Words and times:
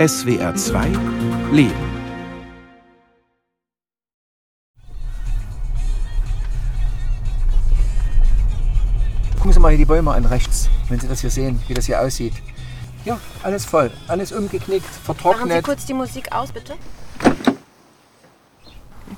SWR 0.00 0.54
2 0.54 0.86
Leben. 1.52 1.74
Gucken 9.36 9.52
Sie 9.52 9.60
mal 9.60 9.68
hier 9.68 9.76
die 9.76 9.84
Bäume 9.84 10.12
an 10.12 10.24
rechts, 10.24 10.70
wenn 10.88 10.98
Sie 10.98 11.06
das 11.06 11.20
hier 11.20 11.28
sehen, 11.28 11.60
wie 11.68 11.74
das 11.74 11.84
hier 11.84 12.00
aussieht. 12.00 12.32
Ja, 13.04 13.20
alles 13.42 13.66
voll, 13.66 13.90
alles 14.08 14.32
umgeknickt, 14.32 14.86
vertrocknet. 14.86 15.48
Machen 15.48 15.56
Sie 15.58 15.62
kurz 15.62 15.84
die 15.84 15.92
Musik 15.92 16.32
aus, 16.32 16.50
bitte. 16.50 16.76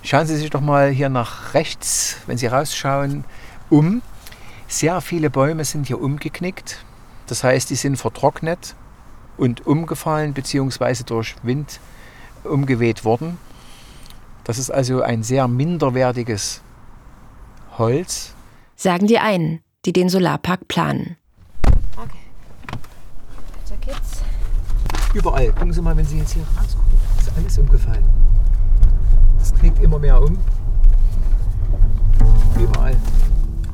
Schauen 0.03 0.27
Sie 0.27 0.35
sich 0.35 0.51
doch 0.51 0.61
mal 0.61 0.91
hier 0.91 1.11
nach 1.11 1.55
rechts, 1.55 2.17
wenn 2.27 2.39
Sie 2.39 2.49
rausschauen, 2.49 3.23
um. 3.71 4.03
Sehr 4.67 5.01
viele 5.01 5.31
Bäume 5.31 5.65
sind 5.65 5.87
hier 5.87 6.01
umgeknickt. 6.01 6.85
Das 7.29 7.45
heißt, 7.45 7.71
die 7.71 7.77
sind 7.77 7.99
vertrocknet 7.99 8.75
und 9.43 9.67
umgefallen 9.67 10.35
bzw. 10.35 11.03
durch 11.05 11.35
Wind 11.43 11.81
umgeweht 12.45 13.05
worden. 13.05 13.39
Das 14.45 14.57
ist 14.57 14.71
also 14.71 15.03
ein 15.03 15.25
sehr 15.25 15.49
minderwertiges 15.49 16.63
Holz. 17.77 18.35
Sagen 18.77 19.09
die 19.09 19.19
einen, 19.19 19.61
die 19.85 19.93
den 19.93 20.09
Solarpark 20.09 20.69
planen. 20.69 21.17
Okay. 21.97 22.19
Weiter 23.65 23.77
geht's. 23.81 24.23
Überall. 25.13 25.51
Gucken 25.51 25.73
Sie 25.73 25.83
mal, 25.83 25.97
wenn 25.97 26.07
Sie 26.07 26.19
jetzt 26.19 26.35
hier 26.35 26.45
rausgucken. 26.57 26.93
Ist 27.19 27.33
alles 27.37 27.59
umgefallen. 27.59 28.05
Das 29.41 29.53
knickt 29.55 29.83
immer 29.83 29.99
mehr 29.99 30.23
um. 30.23 30.39
Überall. 32.61 32.97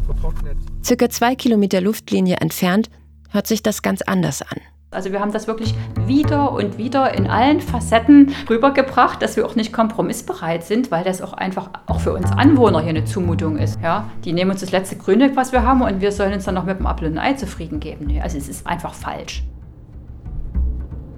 Vertrocknet. 0.06 0.56
Circa 0.82 1.10
zwei 1.10 1.34
Kilometer 1.34 1.82
Luftlinie 1.82 2.36
entfernt 2.36 2.88
hört 3.28 3.46
sich 3.46 3.62
das 3.62 3.82
ganz 3.82 4.00
anders 4.00 4.41
an. 4.41 4.60
Also 4.91 5.12
wir 5.12 5.20
haben 5.20 5.33
das 5.33 5.47
wirklich 5.47 5.74
wieder 6.06 6.51
und 6.51 6.78
wieder 6.78 7.12
in 7.15 7.27
allen 7.27 7.60
Facetten 7.60 8.34
rübergebracht, 8.48 9.20
dass 9.20 9.37
wir 9.37 9.45
auch 9.45 9.55
nicht 9.55 9.70
kompromissbereit 9.70 10.64
sind, 10.64 10.91
weil 10.91 11.05
das 11.05 11.20
auch 11.20 11.34
einfach 11.34 11.69
auch 11.84 12.00
für 12.00 12.14
uns 12.14 12.33
Anwohner 12.33 12.80
hier 12.80 12.89
eine 12.89 13.05
Zumutung 13.05 13.58
ist. 13.58 13.78
Ja, 13.83 14.08
die 14.25 14.33
nehmen 14.33 14.50
uns 14.50 14.61
das 14.61 14.70
letzte 14.70 14.97
Grüne, 14.97 15.36
was 15.36 15.53
wir 15.53 15.62
haben, 15.62 15.83
und 15.83 16.00
wir 16.00 16.11
sollen 16.11 16.33
uns 16.33 16.47
dann 16.47 16.55
noch 16.55 16.64
mit 16.64 16.78
dem 16.78 16.86
Apfel 16.86 17.19
Ei 17.19 17.34
zufrieden 17.34 17.80
geben. 17.80 18.19
Also 18.22 18.39
es 18.39 18.48
ist 18.48 18.67
einfach 18.67 18.95
falsch. 18.95 19.45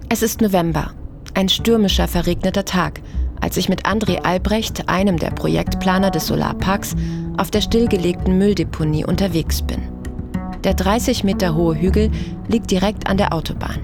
Es 0.09 0.21
ist 0.21 0.41
November, 0.41 0.91
ein 1.33 1.47
stürmischer, 1.47 2.09
verregneter 2.09 2.65
Tag, 2.65 2.99
als 3.39 3.55
ich 3.55 3.69
mit 3.69 3.85
André 3.85 4.25
Albrecht, 4.25 4.89
einem 4.89 5.17
der 5.17 5.31
Projektplaner 5.31 6.11
des 6.11 6.27
Solarparks, 6.27 6.93
auf 7.37 7.51
der 7.51 7.61
stillgelegten 7.61 8.37
Mülldeponie 8.37 9.05
unterwegs 9.05 9.61
bin. 9.61 9.90
Der 10.63 10.75
30 10.75 11.23
Meter 11.23 11.55
hohe 11.55 11.75
Hügel 11.75 12.11
liegt 12.47 12.69
direkt 12.69 13.07
an 13.07 13.17
der 13.17 13.33
Autobahn. 13.33 13.79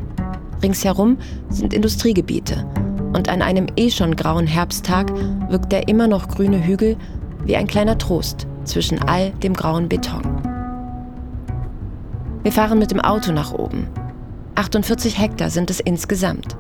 Ringsherum 0.61 1.17
sind 1.49 1.73
Industriegebiete 1.73 2.67
und 3.13 3.29
an 3.29 3.41
einem 3.41 3.65
eh 3.75 3.89
schon 3.89 4.15
grauen 4.15 4.45
Herbsttag 4.45 5.11
wirkt 5.49 5.71
der 5.71 5.87
immer 5.87 6.07
noch 6.07 6.27
grüne 6.27 6.63
Hügel 6.63 6.97
wie 7.45 7.55
ein 7.55 7.65
kleiner 7.65 7.97
Trost 7.97 8.45
zwischen 8.63 9.01
all 9.01 9.31
dem 9.31 9.53
grauen 9.53 9.89
Beton. 9.89 10.21
Wir 12.43 12.51
fahren 12.51 12.77
mit 12.77 12.91
dem 12.91 13.01
Auto 13.01 13.31
nach 13.31 13.53
oben. 13.53 13.87
48 14.55 15.19
Hektar 15.19 15.49
sind 15.49 15.71
es 15.71 15.79
insgesamt. 15.79 16.57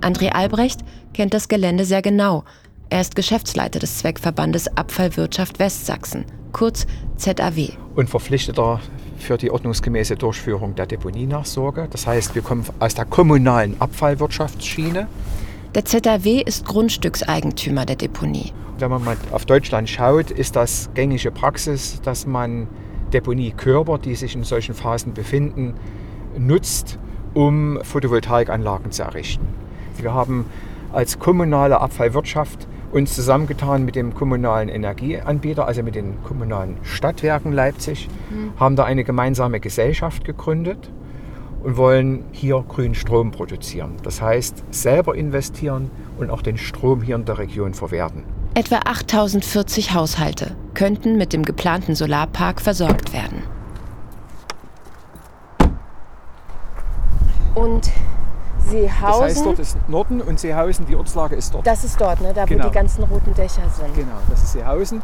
André 0.00 0.30
Albrecht 0.30 0.80
kennt 1.12 1.34
das 1.34 1.48
Gelände 1.48 1.84
sehr 1.84 2.02
genau. 2.02 2.44
Er 2.92 3.00
ist 3.00 3.14
Geschäftsleiter 3.14 3.78
des 3.78 3.98
Zweckverbandes 3.98 4.76
Abfallwirtschaft 4.76 5.60
Westsachsen, 5.60 6.24
kurz 6.50 6.88
ZAW. 7.14 7.68
Und 7.94 8.10
verpflichteter 8.10 8.80
für 9.16 9.38
die 9.38 9.52
ordnungsgemäße 9.52 10.16
Durchführung 10.16 10.74
der 10.74 10.86
Deponienachsorge. 10.86 11.86
Das 11.88 12.08
heißt, 12.08 12.34
wir 12.34 12.42
kommen 12.42 12.64
aus 12.80 12.96
der 12.96 13.04
kommunalen 13.04 13.80
Abfallwirtschaftsschiene. 13.80 15.06
Der 15.76 15.84
ZAW 15.84 16.42
ist 16.44 16.64
Grundstückseigentümer 16.64 17.86
der 17.86 17.94
Deponie. 17.94 18.52
Wenn 18.80 18.90
man 18.90 19.04
mal 19.04 19.16
auf 19.30 19.46
Deutschland 19.46 19.88
schaut, 19.88 20.32
ist 20.32 20.56
das 20.56 20.90
gängige 20.92 21.30
Praxis, 21.30 22.00
dass 22.02 22.26
man 22.26 22.66
Deponiekörper, 23.12 23.98
die 23.98 24.16
sich 24.16 24.34
in 24.34 24.42
solchen 24.42 24.74
Phasen 24.74 25.14
befinden, 25.14 25.74
nutzt, 26.36 26.98
um 27.34 27.78
Photovoltaikanlagen 27.84 28.90
zu 28.90 29.04
errichten. 29.04 29.46
Wir 29.96 30.12
haben 30.12 30.46
als 30.92 31.20
kommunale 31.20 31.80
Abfallwirtschaft 31.80 32.66
uns 32.92 33.14
zusammengetan 33.14 33.84
mit 33.84 33.94
dem 33.96 34.14
kommunalen 34.14 34.68
Energieanbieter, 34.68 35.66
also 35.66 35.82
mit 35.82 35.94
den 35.94 36.22
kommunalen 36.24 36.76
Stadtwerken 36.82 37.52
Leipzig, 37.52 38.08
mhm. 38.30 38.52
haben 38.58 38.76
da 38.76 38.84
eine 38.84 39.04
gemeinsame 39.04 39.60
Gesellschaft 39.60 40.24
gegründet 40.24 40.90
und 41.62 41.76
wollen 41.76 42.24
hier 42.32 42.64
grünen 42.66 42.94
Strom 42.94 43.30
produzieren. 43.30 43.96
Das 44.02 44.20
heißt, 44.20 44.64
selber 44.70 45.14
investieren 45.14 45.90
und 46.18 46.30
auch 46.30 46.42
den 46.42 46.58
Strom 46.58 47.02
hier 47.02 47.16
in 47.16 47.24
der 47.24 47.38
Region 47.38 47.74
verwerten. 47.74 48.24
Etwa 48.54 48.80
8040 48.84 49.94
Haushalte 49.94 50.56
könnten 50.74 51.16
mit 51.16 51.32
dem 51.32 51.44
geplanten 51.44 51.94
Solarpark 51.94 52.60
versorgt 52.60 53.12
werden. 53.12 53.42
Und 57.54 57.90
Seehausen. 58.70 59.20
Das 59.20 59.36
heißt, 59.36 59.46
dort 59.46 59.58
ist 59.58 59.76
Norden 59.88 60.20
und 60.20 60.40
Seehausen, 60.40 60.86
die 60.86 60.96
Ortslage 60.96 61.36
ist 61.36 61.54
dort. 61.54 61.66
Das 61.66 61.84
ist 61.84 62.00
dort, 62.00 62.20
ne? 62.20 62.32
da 62.32 62.44
genau. 62.44 62.64
wo 62.64 62.68
die 62.68 62.74
ganzen 62.74 63.04
roten 63.04 63.34
Dächer 63.34 63.68
sind. 63.70 63.94
Genau, 63.94 64.16
das 64.30 64.42
ist 64.42 64.52
Seehausen. 64.52 65.02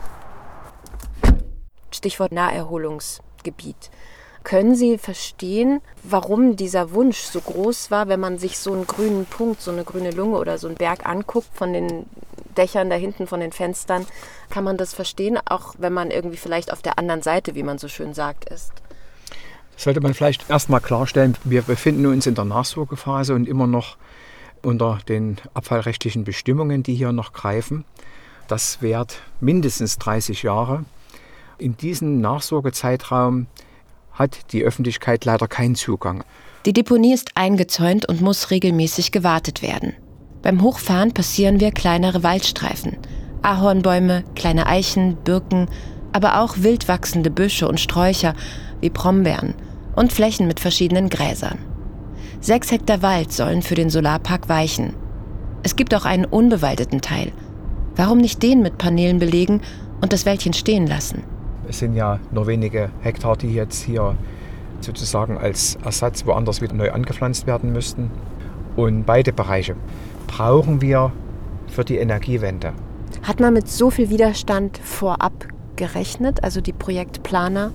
Stichwort 1.90 2.32
Naherholungsgebiet. 2.32 3.90
Können 4.44 4.76
Sie 4.76 4.96
verstehen, 4.96 5.80
warum 6.04 6.54
dieser 6.54 6.92
Wunsch 6.92 7.18
so 7.18 7.40
groß 7.40 7.90
war, 7.90 8.06
wenn 8.08 8.20
man 8.20 8.38
sich 8.38 8.58
so 8.58 8.72
einen 8.72 8.86
grünen 8.86 9.26
Punkt, 9.26 9.60
so 9.60 9.72
eine 9.72 9.82
grüne 9.82 10.12
Lunge 10.12 10.38
oder 10.38 10.56
so 10.58 10.68
einen 10.68 10.76
Berg 10.76 11.04
anguckt 11.04 11.48
von 11.52 11.72
den 11.72 12.06
Dächern 12.56 12.88
da 12.88 12.94
hinten, 12.94 13.26
von 13.26 13.40
den 13.40 13.50
Fenstern? 13.50 14.06
Kann 14.48 14.62
man 14.62 14.76
das 14.76 14.94
verstehen, 14.94 15.38
auch 15.46 15.74
wenn 15.78 15.92
man 15.92 16.12
irgendwie 16.12 16.36
vielleicht 16.36 16.72
auf 16.72 16.80
der 16.80 16.98
anderen 16.98 17.22
Seite, 17.22 17.56
wie 17.56 17.64
man 17.64 17.78
so 17.78 17.88
schön 17.88 18.14
sagt, 18.14 18.48
ist? 18.48 18.72
Sollte 19.76 20.00
man 20.00 20.14
vielleicht 20.14 20.48
erstmal 20.48 20.80
klarstellen. 20.80 21.36
Wir 21.44 21.62
befinden 21.62 22.06
uns 22.06 22.26
in 22.26 22.34
der 22.34 22.46
Nachsorgephase 22.46 23.34
und 23.34 23.46
immer 23.46 23.66
noch 23.66 23.96
unter 24.62 24.98
den 25.08 25.36
abfallrechtlichen 25.54 26.24
Bestimmungen, 26.24 26.82
die 26.82 26.94
hier 26.94 27.12
noch 27.12 27.32
greifen. 27.32 27.84
Das 28.48 28.80
währt 28.80 29.20
mindestens 29.40 29.98
30 29.98 30.42
Jahre. 30.42 30.84
In 31.58 31.76
diesem 31.76 32.20
Nachsorgezeitraum 32.20 33.46
hat 34.12 34.52
die 34.52 34.64
Öffentlichkeit 34.64 35.24
leider 35.24 35.46
keinen 35.46 35.74
Zugang. 35.74 36.24
Die 36.64 36.72
Deponie 36.72 37.12
ist 37.12 37.32
eingezäunt 37.34 38.08
und 38.08 38.22
muss 38.22 38.50
regelmäßig 38.50 39.12
gewartet 39.12 39.62
werden. 39.62 39.92
Beim 40.42 40.62
Hochfahren 40.62 41.12
passieren 41.12 41.60
wir 41.60 41.70
kleinere 41.70 42.22
Waldstreifen. 42.22 42.96
Ahornbäume, 43.42 44.24
kleine 44.34 44.66
Eichen, 44.66 45.16
Birken, 45.22 45.68
aber 46.12 46.40
auch 46.40 46.56
wild 46.58 46.88
wachsende 46.88 47.30
Büsche 47.30 47.68
und 47.68 47.78
Sträucher 47.78 48.34
wie 48.80 48.90
Brombeeren 48.90 49.54
und 49.96 50.12
Flächen 50.12 50.46
mit 50.46 50.60
verschiedenen 50.60 51.08
Gräsern. 51.08 51.58
Sechs 52.40 52.70
Hektar 52.70 53.02
Wald 53.02 53.32
sollen 53.32 53.62
für 53.62 53.74
den 53.74 53.90
Solarpark 53.90 54.48
weichen. 54.48 54.94
Es 55.64 55.74
gibt 55.74 55.94
auch 55.94 56.04
einen 56.04 56.26
unbewaldeten 56.26 57.00
Teil. 57.00 57.32
Warum 57.96 58.18
nicht 58.18 58.42
den 58.42 58.62
mit 58.62 58.78
Paneelen 58.78 59.18
belegen 59.18 59.62
und 60.00 60.12
das 60.12 60.26
Wäldchen 60.26 60.52
stehen 60.52 60.86
lassen? 60.86 61.24
Es 61.68 61.80
sind 61.80 61.94
ja 61.94 62.20
nur 62.30 62.46
wenige 62.46 62.90
Hektar, 63.00 63.36
die 63.36 63.52
jetzt 63.52 63.82
hier 63.82 64.16
sozusagen 64.80 65.38
als 65.38 65.76
Ersatz 65.84 66.26
woanders 66.26 66.60
wieder 66.60 66.74
neu 66.74 66.92
angepflanzt 66.92 67.46
werden 67.46 67.72
müssten. 67.72 68.10
Und 68.76 69.04
beide 69.04 69.32
Bereiche 69.32 69.74
brauchen 70.26 70.82
wir 70.82 71.12
für 71.68 71.84
die 71.84 71.96
Energiewende. 71.96 72.74
Hat 73.22 73.40
man 73.40 73.54
mit 73.54 73.68
so 73.68 73.90
viel 73.90 74.10
Widerstand 74.10 74.78
vorab 74.78 75.46
gerechnet, 75.76 76.44
also 76.44 76.60
die 76.60 76.72
Projektplaner? 76.72 77.72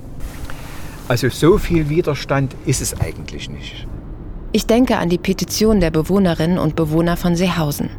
Also 1.11 1.27
so 1.27 1.57
viel 1.57 1.89
Widerstand 1.89 2.55
ist 2.66 2.79
es 2.79 2.97
eigentlich 3.01 3.49
nicht. 3.49 3.85
Ich 4.53 4.66
denke 4.66 4.95
an 4.95 5.09
die 5.09 5.17
Petition 5.17 5.81
der 5.81 5.91
Bewohnerinnen 5.91 6.57
und 6.57 6.78
Bewohner 6.78 7.17
von 7.17 7.35
Seehausen. 7.35 7.90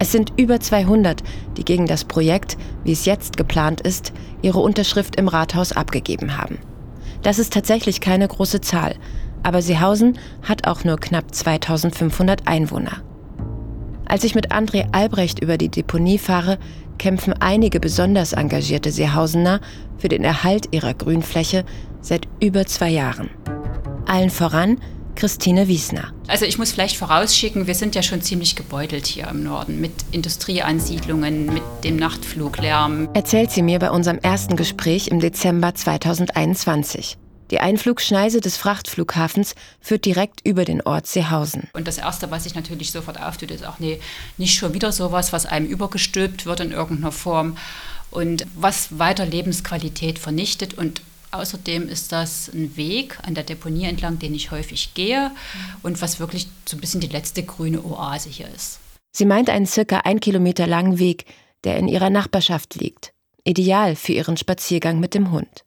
Es 0.00 0.10
sind 0.10 0.32
über 0.36 0.58
200, 0.58 1.22
die 1.56 1.64
gegen 1.64 1.86
das 1.86 2.04
Projekt, 2.04 2.58
wie 2.82 2.90
es 2.90 3.04
jetzt 3.04 3.36
geplant 3.36 3.82
ist, 3.82 4.12
ihre 4.42 4.58
Unterschrift 4.58 5.14
im 5.14 5.28
Rathaus 5.28 5.70
abgegeben 5.70 6.38
haben. 6.38 6.58
Das 7.22 7.38
ist 7.38 7.52
tatsächlich 7.52 8.00
keine 8.00 8.26
große 8.26 8.60
Zahl, 8.60 8.96
aber 9.44 9.62
Seehausen 9.62 10.18
hat 10.42 10.66
auch 10.66 10.82
nur 10.82 10.96
knapp 10.96 11.32
2500 11.32 12.48
Einwohner. 12.48 13.00
Als 14.06 14.24
ich 14.24 14.34
mit 14.34 14.50
André 14.50 14.88
Albrecht 14.90 15.40
über 15.40 15.56
die 15.56 15.68
Deponie 15.68 16.18
fahre, 16.18 16.58
kämpfen 17.00 17.32
einige 17.40 17.80
besonders 17.80 18.34
engagierte 18.34 18.92
Seehausener 18.92 19.60
für 19.98 20.08
den 20.08 20.22
Erhalt 20.22 20.68
ihrer 20.70 20.94
Grünfläche 20.94 21.64
seit 22.02 22.28
über 22.40 22.66
zwei 22.66 22.90
Jahren. 22.90 23.30
Allen 24.06 24.30
voran 24.30 24.78
Christine 25.14 25.66
Wiesner. 25.66 26.12
Also 26.28 26.44
ich 26.44 26.58
muss 26.58 26.72
vielleicht 26.72 26.96
vorausschicken, 26.96 27.66
wir 27.66 27.74
sind 27.74 27.94
ja 27.94 28.02
schon 28.02 28.22
ziemlich 28.22 28.54
gebeutelt 28.54 29.06
hier 29.06 29.28
im 29.28 29.42
Norden 29.42 29.80
mit 29.80 29.92
Industrieansiedlungen, 30.12 31.46
mit 31.46 31.62
dem 31.84 31.96
Nachtfluglärm. 31.96 33.08
Erzählt 33.14 33.50
sie 33.50 33.62
mir 33.62 33.78
bei 33.78 33.90
unserem 33.90 34.18
ersten 34.18 34.56
Gespräch 34.56 35.08
im 35.08 35.20
Dezember 35.20 35.74
2021. 35.74 37.16
Die 37.50 37.58
Einflugschneise 37.58 38.40
des 38.40 38.56
Frachtflughafens 38.56 39.56
führt 39.80 40.04
direkt 40.04 40.40
über 40.46 40.64
den 40.64 40.82
Ort 40.82 41.06
Seehausen. 41.08 41.68
Und 41.72 41.88
das 41.88 41.98
Erste, 41.98 42.30
was 42.30 42.44
sich 42.44 42.54
natürlich 42.54 42.92
sofort 42.92 43.20
auftut, 43.20 43.50
ist 43.50 43.66
auch, 43.66 43.80
nee, 43.80 44.00
nicht 44.36 44.54
schon 44.54 44.72
wieder 44.72 44.92
sowas, 44.92 45.32
was 45.32 45.46
einem 45.46 45.66
übergestülpt 45.66 46.46
wird 46.46 46.60
in 46.60 46.70
irgendeiner 46.70 47.12
Form 47.12 47.56
und 48.10 48.46
was 48.54 48.98
weiter 48.98 49.26
Lebensqualität 49.26 50.20
vernichtet. 50.20 50.74
Und 50.74 51.02
außerdem 51.32 51.88
ist 51.88 52.12
das 52.12 52.48
ein 52.54 52.76
Weg 52.76 53.18
an 53.22 53.34
der 53.34 53.44
Deponie 53.44 53.84
entlang, 53.84 54.20
den 54.20 54.34
ich 54.34 54.52
häufig 54.52 54.94
gehe 54.94 55.32
und 55.82 56.00
was 56.00 56.20
wirklich 56.20 56.46
so 56.66 56.76
ein 56.76 56.80
bisschen 56.80 57.00
die 57.00 57.08
letzte 57.08 57.42
grüne 57.42 57.84
Oase 57.84 58.28
hier 58.28 58.48
ist. 58.54 58.78
Sie 59.12 59.26
meint 59.26 59.50
einen 59.50 59.66
circa 59.66 59.98
ein 60.04 60.20
Kilometer 60.20 60.68
langen 60.68 61.00
Weg, 61.00 61.24
der 61.64 61.78
in 61.78 61.88
ihrer 61.88 62.10
Nachbarschaft 62.10 62.76
liegt. 62.76 63.12
Ideal 63.42 63.96
für 63.96 64.12
ihren 64.12 64.36
Spaziergang 64.36 65.00
mit 65.00 65.14
dem 65.14 65.32
Hund. 65.32 65.64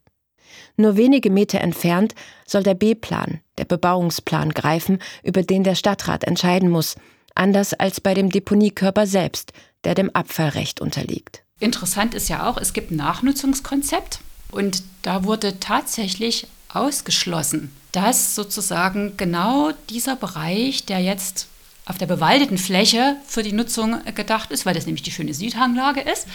Nur 0.76 0.96
wenige 0.96 1.30
Meter 1.30 1.60
entfernt 1.60 2.14
soll 2.46 2.62
der 2.62 2.74
B-Plan, 2.74 3.40
der 3.58 3.64
Bebauungsplan, 3.64 4.50
greifen, 4.50 4.98
über 5.22 5.42
den 5.42 5.64
der 5.64 5.74
Stadtrat 5.74 6.24
entscheiden 6.24 6.68
muss, 6.68 6.96
anders 7.34 7.74
als 7.74 8.00
bei 8.00 8.14
dem 8.14 8.30
Deponiekörper 8.30 9.06
selbst, 9.06 9.52
der 9.84 9.94
dem 9.94 10.10
Abfallrecht 10.10 10.80
unterliegt. 10.80 11.42
Interessant 11.60 12.14
ist 12.14 12.28
ja 12.28 12.48
auch, 12.48 12.56
es 12.56 12.72
gibt 12.72 12.90
ein 12.90 12.96
Nachnutzungskonzept 12.96 14.20
und 14.50 14.82
da 15.02 15.24
wurde 15.24 15.60
tatsächlich 15.60 16.46
ausgeschlossen, 16.68 17.70
dass 17.92 18.34
sozusagen 18.34 19.16
genau 19.16 19.70
dieser 19.88 20.16
Bereich, 20.16 20.84
der 20.84 20.98
jetzt 20.98 21.48
auf 21.86 21.98
der 21.98 22.06
bewaldeten 22.06 22.58
Fläche 22.58 23.16
für 23.26 23.42
die 23.42 23.52
Nutzung 23.52 23.98
gedacht 24.14 24.50
ist, 24.50 24.64
weil 24.64 24.74
das 24.74 24.86
nämlich 24.86 25.02
die 25.02 25.10
schöne 25.10 25.34
Südhanglage 25.34 26.00
ist, 26.00 26.26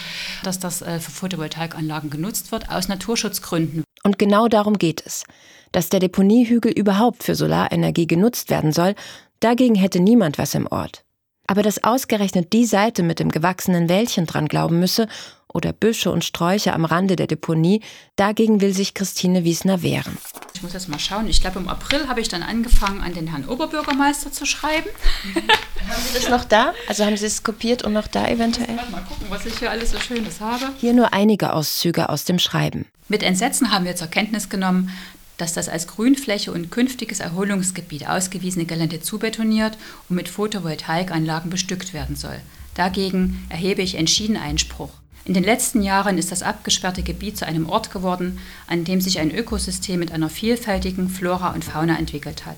dass 0.44 0.58
das 0.58 0.80
äh, 0.80 1.00
für 1.00 1.10
Photovoltaikanlagen 1.10 2.08
genutzt 2.08 2.52
wird, 2.52 2.70
aus 2.70 2.88
Naturschutzgründen. 2.88 3.84
Und 4.02 4.18
genau 4.18 4.48
darum 4.48 4.78
geht 4.78 5.04
es. 5.04 5.24
Dass 5.72 5.88
der 5.88 6.00
Deponiehügel 6.00 6.72
überhaupt 6.72 7.22
für 7.22 7.34
Solarenergie 7.34 8.06
genutzt 8.06 8.50
werden 8.50 8.72
soll, 8.72 8.94
dagegen 9.40 9.74
hätte 9.74 10.00
niemand 10.00 10.38
was 10.38 10.54
im 10.54 10.66
Ort. 10.66 11.04
Aber 11.50 11.64
dass 11.64 11.82
ausgerechnet 11.82 12.52
die 12.52 12.64
Seite 12.64 13.02
mit 13.02 13.18
dem 13.18 13.28
gewachsenen 13.28 13.88
Wäldchen 13.88 14.24
dran 14.24 14.46
glauben 14.46 14.78
müsse 14.78 15.08
oder 15.48 15.72
Büsche 15.72 16.12
und 16.12 16.24
Sträucher 16.24 16.74
am 16.74 16.84
Rande 16.84 17.16
der 17.16 17.26
Deponie, 17.26 17.80
dagegen 18.14 18.60
will 18.60 18.72
sich 18.72 18.94
Christine 18.94 19.42
Wiesner 19.42 19.82
wehren. 19.82 20.16
Ich 20.54 20.62
muss 20.62 20.74
jetzt 20.74 20.88
mal 20.88 21.00
schauen. 21.00 21.26
Ich 21.26 21.40
glaube, 21.40 21.58
im 21.58 21.68
April 21.68 22.06
habe 22.06 22.20
ich 22.20 22.28
dann 22.28 22.44
angefangen, 22.44 23.00
an 23.00 23.14
den 23.14 23.26
Herrn 23.26 23.48
Oberbürgermeister 23.48 24.30
zu 24.30 24.46
schreiben. 24.46 24.90
haben 25.34 26.02
Sie 26.06 26.20
das 26.20 26.28
noch 26.28 26.44
da? 26.44 26.72
Also 26.86 27.04
haben 27.04 27.16
Sie 27.16 27.26
es 27.26 27.42
kopiert 27.42 27.82
und 27.82 27.94
noch 27.94 28.06
da 28.06 28.28
eventuell? 28.28 28.76
Mal 28.92 29.02
gucken, 29.08 29.26
was 29.28 29.44
ich 29.44 29.58
hier 29.58 29.72
alles 29.72 29.90
so 29.90 29.98
Schönes 29.98 30.38
habe. 30.40 30.66
Hier 30.78 30.92
nur 30.92 31.12
einige 31.12 31.52
Auszüge 31.52 32.10
aus 32.10 32.24
dem 32.24 32.38
Schreiben. 32.38 32.86
Mit 33.08 33.24
Entsetzen 33.24 33.72
haben 33.72 33.86
wir 33.86 33.96
zur 33.96 34.06
Kenntnis 34.06 34.50
genommen, 34.50 34.92
dass 35.40 35.52
das 35.52 35.68
als 35.68 35.86
Grünfläche 35.86 36.52
und 36.52 36.70
künftiges 36.70 37.20
Erholungsgebiet 37.20 38.08
ausgewiesene 38.08 38.66
Gelände 38.66 39.00
zubetoniert 39.00 39.78
und 40.08 40.16
mit 40.16 40.28
Photovoltaikanlagen 40.28 41.50
bestückt 41.50 41.94
werden 41.94 42.16
soll. 42.16 42.40
Dagegen 42.74 43.46
erhebe 43.48 43.82
ich 43.82 43.94
entschieden 43.94 44.36
Einspruch. 44.36 44.90
In 45.24 45.34
den 45.34 45.44
letzten 45.44 45.82
Jahren 45.82 46.18
ist 46.18 46.32
das 46.32 46.42
abgesperrte 46.42 47.02
Gebiet 47.02 47.36
zu 47.36 47.46
einem 47.46 47.68
Ort 47.68 47.90
geworden, 47.90 48.38
an 48.66 48.84
dem 48.84 49.00
sich 49.00 49.18
ein 49.18 49.30
Ökosystem 49.30 50.00
mit 50.00 50.12
einer 50.12 50.30
vielfältigen 50.30 51.08
Flora 51.08 51.52
und 51.52 51.64
Fauna 51.64 51.98
entwickelt 51.98 52.46
hat. 52.46 52.56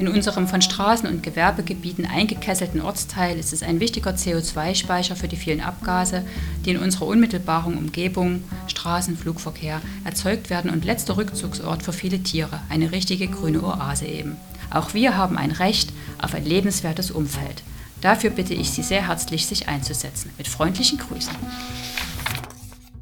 In 0.00 0.08
unserem 0.08 0.48
von 0.48 0.62
Straßen- 0.62 1.06
und 1.06 1.22
Gewerbegebieten 1.22 2.06
eingekesselten 2.06 2.80
Ortsteil 2.80 3.38
ist 3.38 3.52
es 3.52 3.62
ein 3.62 3.80
wichtiger 3.80 4.12
CO2-Speicher 4.12 5.14
für 5.14 5.28
die 5.28 5.36
vielen 5.36 5.60
Abgase, 5.60 6.24
die 6.64 6.70
in 6.70 6.78
unserer 6.78 7.06
unmittelbaren 7.06 7.76
Umgebung, 7.76 8.42
Straßen, 8.66 9.18
Flugverkehr, 9.18 9.82
erzeugt 10.04 10.48
werden 10.48 10.70
und 10.70 10.86
letzter 10.86 11.18
Rückzugsort 11.18 11.82
für 11.82 11.92
viele 11.92 12.22
Tiere, 12.22 12.62
eine 12.70 12.92
richtige 12.92 13.28
grüne 13.28 13.62
Oase 13.62 14.06
eben. 14.06 14.38
Auch 14.70 14.94
wir 14.94 15.18
haben 15.18 15.36
ein 15.36 15.50
Recht 15.50 15.92
auf 16.18 16.32
ein 16.32 16.46
lebenswertes 16.46 17.10
Umfeld. 17.10 17.62
Dafür 18.00 18.30
bitte 18.30 18.54
ich 18.54 18.70
Sie 18.70 18.82
sehr 18.82 19.06
herzlich, 19.06 19.44
sich 19.44 19.68
einzusetzen. 19.68 20.30
Mit 20.38 20.48
freundlichen 20.48 20.96
Grüßen. 20.96 21.34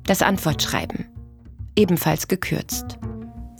Das 0.02 0.20
Antwortschreiben. 0.20 1.06
Ebenfalls 1.76 2.26
gekürzt. 2.26 2.98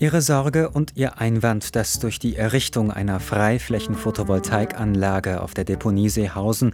Ihre 0.00 0.22
Sorge 0.22 0.70
und 0.70 0.92
Ihr 0.94 1.18
Einwand, 1.18 1.74
dass 1.74 1.98
durch 1.98 2.20
die 2.20 2.36
Errichtung 2.36 2.92
einer 2.92 3.18
Freiflächen-Photovoltaikanlage 3.18 5.40
auf 5.40 5.54
der 5.54 5.64
Deponie 5.64 6.08
Seehausen 6.08 6.70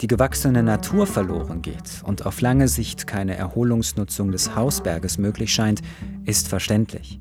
die 0.00 0.06
gewachsene 0.06 0.62
Natur 0.62 1.08
verloren 1.08 1.60
geht 1.60 2.04
und 2.04 2.24
auf 2.24 2.40
lange 2.40 2.68
Sicht 2.68 3.08
keine 3.08 3.36
Erholungsnutzung 3.36 4.30
des 4.30 4.54
Hausberges 4.54 5.18
möglich 5.18 5.52
scheint, 5.52 5.82
ist 6.24 6.46
verständlich. 6.46 7.18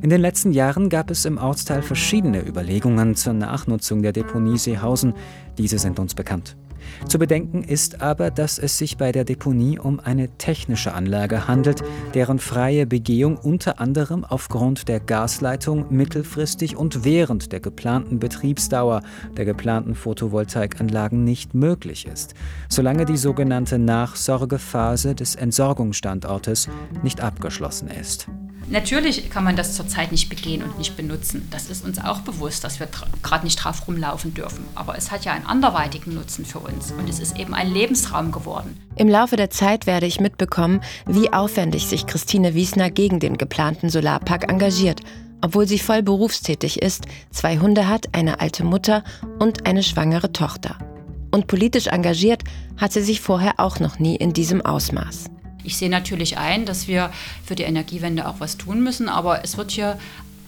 In 0.00 0.08
den 0.08 0.22
letzten 0.22 0.52
Jahren 0.52 0.88
gab 0.88 1.10
es 1.10 1.26
im 1.26 1.36
Ortsteil 1.36 1.82
verschiedene 1.82 2.40
Überlegungen 2.40 3.14
zur 3.14 3.34
Nachnutzung 3.34 4.00
der 4.00 4.12
Deponie 4.12 4.56
Seehausen. 4.56 5.12
Diese 5.58 5.78
sind 5.78 5.98
uns 5.98 6.14
bekannt. 6.14 6.56
Zu 7.08 7.18
bedenken 7.18 7.62
ist 7.62 8.00
aber, 8.00 8.30
dass 8.30 8.58
es 8.58 8.78
sich 8.78 8.96
bei 8.96 9.12
der 9.12 9.24
Deponie 9.24 9.78
um 9.78 10.00
eine 10.00 10.28
technische 10.38 10.94
Anlage 10.94 11.46
handelt, 11.46 11.82
deren 12.14 12.38
freie 12.38 12.86
Begehung 12.86 13.36
unter 13.36 13.80
anderem 13.80 14.24
aufgrund 14.24 14.88
der 14.88 15.00
Gasleitung 15.00 15.86
mittelfristig 15.90 16.76
und 16.76 17.04
während 17.04 17.52
der 17.52 17.60
geplanten 17.60 18.18
Betriebsdauer 18.18 19.02
der 19.36 19.44
geplanten 19.44 19.94
Photovoltaikanlagen 19.94 21.24
nicht 21.24 21.54
möglich 21.54 22.06
ist, 22.06 22.34
solange 22.68 23.04
die 23.04 23.16
sogenannte 23.16 23.78
Nachsorgephase 23.78 25.14
des 25.14 25.34
Entsorgungsstandortes 25.34 26.68
nicht 27.02 27.20
abgeschlossen 27.20 27.88
ist. 27.88 28.28
Natürlich 28.68 29.28
kann 29.30 29.44
man 29.44 29.56
das 29.56 29.74
zurzeit 29.74 30.10
nicht 30.10 30.28
begehen 30.30 30.62
und 30.62 30.78
nicht 30.78 30.96
benutzen. 30.96 31.46
Das 31.50 31.68
ist 31.68 31.84
uns 31.84 31.98
auch 31.98 32.20
bewusst, 32.20 32.64
dass 32.64 32.80
wir 32.80 32.88
gerade 33.22 33.44
nicht 33.44 33.62
drauf 33.62 33.86
rumlaufen 33.86 34.32
dürfen. 34.32 34.64
Aber 34.74 34.96
es 34.96 35.10
hat 35.10 35.24
ja 35.24 35.32
einen 35.32 35.46
anderweitigen 35.46 36.14
Nutzen 36.14 36.46
für 36.46 36.60
uns 36.60 36.83
und 36.92 37.08
es 37.08 37.18
ist 37.18 37.38
eben 37.38 37.54
ein 37.54 37.72
Lebensraum 37.72 38.32
geworden. 38.32 38.76
Im 38.96 39.08
Laufe 39.08 39.36
der 39.36 39.50
Zeit 39.50 39.86
werde 39.86 40.06
ich 40.06 40.20
mitbekommen, 40.20 40.80
wie 41.06 41.32
aufwendig 41.32 41.86
sich 41.86 42.06
Christine 42.06 42.54
Wiesner 42.54 42.90
gegen 42.90 43.20
den 43.20 43.38
geplanten 43.38 43.88
Solarpark 43.88 44.50
engagiert, 44.50 45.00
obwohl 45.40 45.66
sie 45.66 45.78
voll 45.78 46.02
berufstätig 46.02 46.80
ist, 46.80 47.06
zwei 47.30 47.58
Hunde 47.58 47.88
hat, 47.88 48.06
eine 48.12 48.40
alte 48.40 48.64
Mutter 48.64 49.04
und 49.38 49.66
eine 49.66 49.82
schwangere 49.82 50.32
Tochter. 50.32 50.78
Und 51.30 51.48
politisch 51.48 51.88
engagiert 51.88 52.44
hat 52.76 52.92
sie 52.92 53.02
sich 53.02 53.20
vorher 53.20 53.54
auch 53.58 53.80
noch 53.80 53.98
nie 53.98 54.16
in 54.16 54.32
diesem 54.32 54.64
Ausmaß. 54.64 55.24
Ich 55.64 55.78
sehe 55.78 55.90
natürlich 55.90 56.38
ein, 56.38 56.66
dass 56.66 56.88
wir 56.88 57.10
für 57.44 57.54
die 57.54 57.62
Energiewende 57.62 58.28
auch 58.28 58.36
was 58.38 58.58
tun 58.58 58.82
müssen, 58.82 59.08
aber 59.08 59.42
es 59.42 59.56
wird 59.56 59.70
hier 59.70 59.98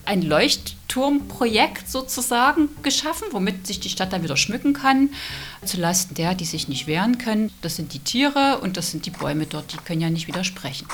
ein 0.06 0.23
Leuchtturmprojekt 0.23 1.91
sozusagen 1.91 2.69
geschaffen, 2.82 3.29
womit 3.32 3.67
sich 3.67 3.81
die 3.81 3.88
Stadt 3.88 4.12
dann 4.12 4.23
wieder 4.23 4.37
schmücken 4.37 4.73
kann, 4.73 5.11
zulasten 5.64 6.14
der, 6.14 6.35
die 6.35 6.44
sich 6.44 6.69
nicht 6.69 6.87
wehren 6.87 7.19
können. 7.19 7.52
Das 7.62 7.76
sind 7.76 7.92
die 7.92 7.99
Tiere 7.99 8.61
und 8.62 8.76
das 8.76 8.90
sind 8.90 9.04
die 9.07 9.11
Bäume 9.11 9.47
dort, 9.47 9.73
die 9.73 9.78
können 9.78 10.00
ja 10.00 10.11
nicht 10.11 10.28
widersprechen. 10.28 10.87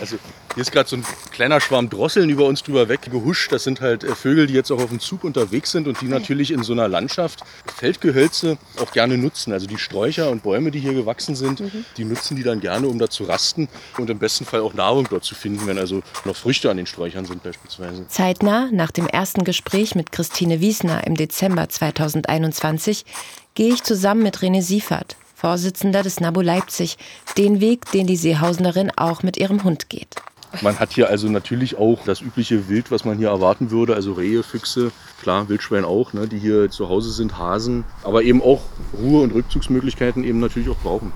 Also 0.00 0.18
hier 0.56 0.62
ist 0.62 0.72
gerade 0.72 0.88
so 0.88 0.96
ein 0.96 1.04
kleiner 1.32 1.60
Schwarm 1.60 1.90
Drosseln 1.90 2.30
über 2.30 2.46
uns 2.46 2.62
drüber 2.62 2.88
weggehuscht. 2.88 3.52
Das 3.52 3.64
sind 3.64 3.82
halt 3.82 4.04
äh, 4.04 4.14
Vögel, 4.14 4.46
die 4.46 4.54
jetzt 4.54 4.70
auch 4.72 4.82
auf 4.82 4.88
dem 4.88 5.00
Zug 5.00 5.22
unterwegs 5.22 5.70
sind 5.70 5.86
und 5.86 6.00
die 6.00 6.06
natürlich 6.06 6.50
in 6.50 6.62
so 6.62 6.72
einer 6.72 6.88
Landschaft 6.88 7.40
Feldgehölze 7.76 8.56
auch 8.80 8.90
gerne 8.90 9.18
nutzen. 9.18 9.52
Also 9.52 9.66
die 9.66 9.76
Sträucher 9.76 10.30
und 10.30 10.42
Bäume, 10.42 10.70
die 10.70 10.80
hier 10.80 10.94
gewachsen 10.94 11.36
sind, 11.36 11.60
mhm. 11.60 11.84
die 11.98 12.06
nutzen 12.06 12.38
die 12.38 12.42
dann 12.42 12.60
gerne, 12.60 12.88
um 12.88 12.98
da 12.98 13.10
zu 13.10 13.24
rasten 13.24 13.68
und 13.98 14.08
im 14.08 14.18
besten 14.18 14.46
Fall 14.46 14.60
auch 14.60 14.72
Nahrung 14.72 15.06
dort 15.10 15.24
zu 15.24 15.34
finden, 15.34 15.66
wenn 15.66 15.76
also 15.76 16.02
noch 16.24 16.36
Früchte 16.36 16.70
an 16.70 16.78
den 16.78 16.86
Sträuchern 16.86 17.26
sind 17.26 17.42
beispielsweise. 17.42 18.08
Zeitnah 18.08 18.70
nach 18.72 18.92
dem 18.92 19.08
ersten 19.08 19.44
Gespräch 19.44 19.94
mit 19.94 20.10
Christine 20.10 20.62
Wiesner 20.62 21.06
im 21.06 21.16
Dezember 21.16 21.68
2021 21.68 23.04
gehe 23.54 23.74
ich 23.74 23.82
zusammen 23.82 24.22
mit 24.22 24.38
René 24.38 24.62
Siefert, 24.62 25.16
Vorsitzender 25.34 26.02
des 26.02 26.18
NABU 26.18 26.40
Leipzig, 26.40 26.96
den 27.36 27.60
Weg, 27.60 27.90
den 27.92 28.06
die 28.06 28.16
Seehausnerin 28.16 28.90
auch 28.96 29.22
mit 29.22 29.36
ihrem 29.36 29.62
Hund 29.62 29.90
geht. 29.90 30.16
Man 30.62 30.78
hat 30.78 30.92
hier 30.92 31.08
also 31.08 31.28
natürlich 31.28 31.76
auch 31.76 32.04
das 32.04 32.20
übliche 32.20 32.68
Wild, 32.68 32.90
was 32.90 33.04
man 33.04 33.18
hier 33.18 33.28
erwarten 33.28 33.70
würde, 33.70 33.94
also 33.94 34.12
Rehe, 34.12 34.42
Füchse, 34.42 34.90
klar, 35.20 35.48
Wildschwein 35.48 35.84
auch, 35.84 36.12
ne, 36.12 36.26
die 36.26 36.38
hier 36.38 36.70
zu 36.70 36.88
Hause 36.88 37.10
sind, 37.12 37.38
Hasen, 37.38 37.84
aber 38.04 38.22
eben 38.22 38.42
auch 38.42 38.60
Ruhe- 38.98 39.22
und 39.22 39.34
Rückzugsmöglichkeiten 39.34 40.24
eben 40.24 40.40
natürlich 40.40 40.68
auch 40.68 40.76
brauchen. 40.76 41.12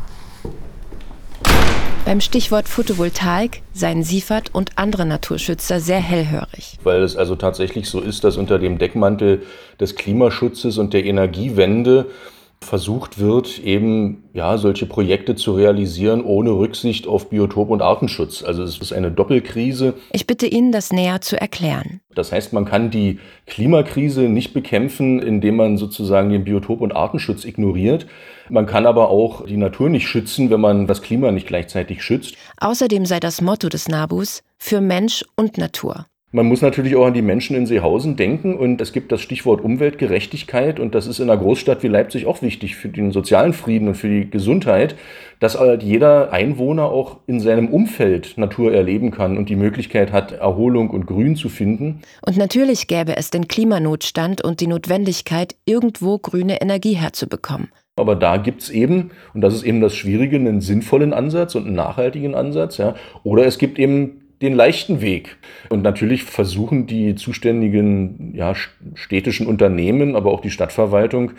Beim 2.06 2.20
Stichwort 2.20 2.66
Photovoltaik 2.66 3.62
seien 3.72 4.02
Siefert 4.02 4.52
und 4.54 4.78
andere 4.78 5.04
Naturschützer 5.06 5.80
sehr 5.80 6.00
hellhörig. 6.00 6.78
Weil 6.82 7.02
es 7.02 7.14
also 7.14 7.36
tatsächlich 7.36 7.88
so 7.88 8.00
ist, 8.00 8.24
dass 8.24 8.36
unter 8.36 8.58
dem 8.58 8.78
Deckmantel 8.78 9.42
des 9.78 9.94
Klimaschutzes 9.96 10.78
und 10.78 10.92
der 10.92 11.04
Energiewende 11.04 12.06
versucht 12.62 13.18
wird, 13.18 13.58
eben 13.58 14.24
ja, 14.34 14.58
solche 14.58 14.86
Projekte 14.86 15.34
zu 15.34 15.54
realisieren, 15.54 16.22
ohne 16.22 16.50
Rücksicht 16.50 17.06
auf 17.06 17.30
Biotop- 17.30 17.70
und 17.70 17.82
Artenschutz. 17.82 18.42
Also 18.42 18.62
es 18.62 18.78
ist 18.78 18.92
eine 18.92 19.10
Doppelkrise. 19.10 19.94
Ich 20.12 20.26
bitte 20.26 20.46
Ihnen, 20.46 20.70
das 20.70 20.92
näher 20.92 21.20
zu 21.20 21.40
erklären. 21.40 22.00
Das 22.14 22.32
heißt, 22.32 22.52
man 22.52 22.66
kann 22.66 22.90
die 22.90 23.18
Klimakrise 23.46 24.22
nicht 24.22 24.52
bekämpfen, 24.52 25.20
indem 25.20 25.56
man 25.56 25.78
sozusagen 25.78 26.30
den 26.30 26.44
Biotop- 26.44 26.80
und 26.80 26.92
Artenschutz 26.94 27.44
ignoriert. 27.44 28.06
Man 28.50 28.66
kann 28.66 28.84
aber 28.86 29.08
auch 29.08 29.46
die 29.46 29.56
Natur 29.56 29.88
nicht 29.88 30.06
schützen, 30.06 30.50
wenn 30.50 30.60
man 30.60 30.86
das 30.86 31.02
Klima 31.02 31.30
nicht 31.30 31.46
gleichzeitig 31.46 32.02
schützt. 32.02 32.34
Außerdem 32.58 33.06
sei 33.06 33.20
das 33.20 33.40
Motto 33.40 33.68
des 33.68 33.88
NABUs 33.88 34.42
für 34.58 34.80
Mensch 34.80 35.24
und 35.36 35.56
Natur. 35.56 36.06
Man 36.32 36.46
muss 36.46 36.62
natürlich 36.62 36.94
auch 36.94 37.06
an 37.06 37.14
die 37.14 37.22
Menschen 37.22 37.56
in 37.56 37.66
Seehausen 37.66 38.14
denken 38.14 38.54
und 38.54 38.80
es 38.80 38.92
gibt 38.92 39.10
das 39.10 39.20
Stichwort 39.20 39.60
Umweltgerechtigkeit 39.62 40.78
und 40.78 40.94
das 40.94 41.08
ist 41.08 41.18
in 41.18 41.28
einer 41.28 41.40
Großstadt 41.40 41.82
wie 41.82 41.88
Leipzig 41.88 42.26
auch 42.26 42.40
wichtig 42.40 42.76
für 42.76 42.88
den 42.88 43.10
sozialen 43.10 43.52
Frieden 43.52 43.88
und 43.88 43.96
für 43.96 44.08
die 44.08 44.30
Gesundheit, 44.30 44.94
dass 45.40 45.58
halt 45.58 45.82
jeder 45.82 46.32
Einwohner 46.32 46.84
auch 46.84 47.16
in 47.26 47.40
seinem 47.40 47.66
Umfeld 47.66 48.38
Natur 48.38 48.72
erleben 48.72 49.10
kann 49.10 49.38
und 49.38 49.48
die 49.48 49.56
Möglichkeit 49.56 50.12
hat, 50.12 50.30
Erholung 50.30 50.90
und 50.90 51.06
Grün 51.06 51.34
zu 51.34 51.48
finden. 51.48 52.02
Und 52.24 52.36
natürlich 52.36 52.86
gäbe 52.86 53.16
es 53.16 53.30
den 53.30 53.48
Klimanotstand 53.48 54.40
und 54.44 54.60
die 54.60 54.68
Notwendigkeit, 54.68 55.56
irgendwo 55.64 56.18
grüne 56.18 56.60
Energie 56.60 56.94
herzubekommen. 56.94 57.70
Aber 57.96 58.14
da 58.14 58.36
gibt 58.36 58.62
es 58.62 58.70
eben, 58.70 59.10
und 59.34 59.40
das 59.40 59.52
ist 59.52 59.64
eben 59.64 59.80
das 59.80 59.96
Schwierige, 59.96 60.36
einen 60.36 60.60
sinnvollen 60.60 61.12
Ansatz 61.12 61.56
und 61.56 61.66
einen 61.66 61.74
nachhaltigen 61.74 62.36
Ansatz. 62.36 62.78
Ja. 62.78 62.94
Oder 63.24 63.46
es 63.46 63.58
gibt 63.58 63.80
eben 63.80 64.19
den 64.42 64.54
leichten 64.54 65.00
Weg. 65.00 65.36
Und 65.68 65.82
natürlich 65.82 66.24
versuchen 66.24 66.86
die 66.86 67.14
zuständigen 67.14 68.32
ja, 68.34 68.54
städtischen 68.94 69.46
Unternehmen, 69.46 70.16
aber 70.16 70.32
auch 70.32 70.40
die 70.40 70.50
Stadtverwaltung, 70.50 71.32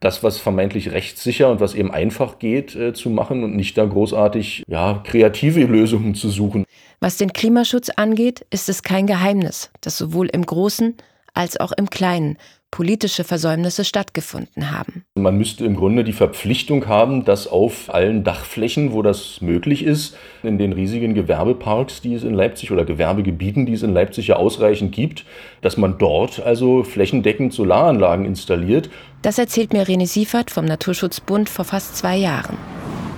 das, 0.00 0.22
was 0.22 0.38
vermeintlich 0.38 0.92
rechtssicher 0.92 1.50
und 1.50 1.60
was 1.60 1.74
eben 1.74 1.90
einfach 1.90 2.38
geht, 2.38 2.74
äh, 2.74 2.92
zu 2.92 3.10
machen 3.10 3.44
und 3.44 3.56
nicht 3.56 3.78
da 3.78 3.84
großartig 3.84 4.64
ja, 4.68 5.02
kreative 5.04 5.64
Lösungen 5.64 6.14
zu 6.14 6.28
suchen. 6.28 6.64
Was 7.00 7.16
den 7.16 7.32
Klimaschutz 7.32 7.90
angeht, 7.90 8.46
ist 8.50 8.68
es 8.68 8.82
kein 8.82 9.06
Geheimnis, 9.06 9.70
dass 9.80 9.96
sowohl 9.98 10.28
im 10.28 10.44
Großen 10.44 10.94
als 11.34 11.58
auch 11.58 11.72
im 11.72 11.90
Kleinen 11.90 12.38
politische 12.70 13.24
Versäumnisse 13.24 13.84
stattgefunden 13.84 14.70
haben. 14.70 15.04
Man 15.14 15.38
müsste 15.38 15.64
im 15.64 15.76
Grunde 15.76 16.04
die 16.04 16.12
Verpflichtung 16.12 16.86
haben, 16.88 17.24
dass 17.24 17.46
auf 17.46 17.92
allen 17.92 18.24
Dachflächen, 18.24 18.92
wo 18.92 19.02
das 19.02 19.40
möglich 19.40 19.84
ist, 19.84 20.16
in 20.42 20.58
den 20.58 20.72
riesigen 20.72 21.14
Gewerbeparks, 21.14 22.02
die 22.02 22.14
es 22.14 22.22
in 22.22 22.34
Leipzig 22.34 22.72
oder 22.72 22.84
Gewerbegebieten, 22.84 23.66
die 23.66 23.72
es 23.72 23.82
in 23.82 23.94
Leipzig 23.94 24.26
ja 24.28 24.36
ausreichend 24.36 24.92
gibt, 24.92 25.24
dass 25.62 25.76
man 25.76 25.96
dort 25.98 26.40
also 26.40 26.82
flächendeckend 26.82 27.52
Solaranlagen 27.52 28.26
installiert. 28.26 28.90
Das 29.22 29.38
erzählt 29.38 29.72
mir 29.72 29.86
René 29.86 30.06
Siefert 30.06 30.50
vom 30.50 30.64
Naturschutzbund 30.66 31.48
vor 31.48 31.64
fast 31.64 31.96
zwei 31.96 32.16
Jahren. 32.16 32.56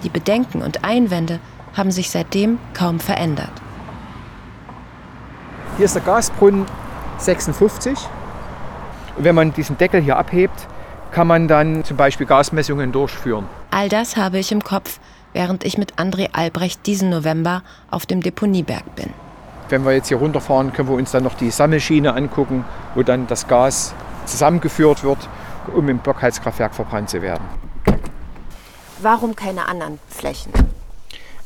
Die 0.05 0.09
Bedenken 0.09 0.63
und 0.63 0.85
Einwände 0.85 1.41
haben 1.77 1.91
sich 1.91 2.11
seitdem 2.11 2.59
kaum 2.75 3.01
verändert. 3.01 3.51
Hier 5.77 5.87
ist 5.87 5.95
der 5.95 6.03
Gasbrunnen 6.03 6.67
56 7.19 7.99
und 7.99 8.18
wenn 9.19 9.35
man 9.35 9.53
diesen 9.53 9.77
Deckel 9.79 10.01
hier 10.01 10.17
abhebt, 10.17 10.67
kann 11.11 11.27
man 11.27 11.49
dann 11.49 11.85
zum 11.85 11.97
Beispiel 11.97 12.27
Gasmessungen 12.27 12.93
durchführen. 12.93 13.47
All 13.71 13.89
das 13.89 14.17
habe 14.17 14.39
ich 14.39 14.53
im 14.53 14.63
Kopf, 14.63 15.01
während 15.33 15.65
ich 15.65 15.79
mit 15.79 15.95
André 15.95 16.29
Albrecht 16.33 16.87
diesen 16.87 17.11
November 17.11 17.63
auf 17.91 18.07
dem 18.07 18.23
Deponieberg 18.23 18.95
bin. 18.95 19.13
Wenn 19.69 19.85
wir 19.85 19.93
jetzt 19.93 20.09
hier 20.09 20.19
runterfahren, 20.19 20.73
können 20.73 20.89
wir 20.89 20.97
uns 20.97 21.11
dann 21.11 21.25
noch 21.25 21.35
die 21.35 21.51
Sammelschiene 21.51 22.15
angucken, 22.15 22.65
wo 22.95 23.03
dann 23.03 23.27
das 23.27 23.49
Gas 23.49 23.95
zusammengeführt 24.25 25.05
wird, 25.05 25.29
um 25.75 25.89
im 25.89 25.99
Blockheizkraftwerk 25.99 26.75
verbrannt 26.75 27.11
zu 27.11 27.21
werden. 27.21 27.45
Warum 29.01 29.37
keine 29.37 29.69
anderen 29.69 29.99
Flächen? 30.09 30.53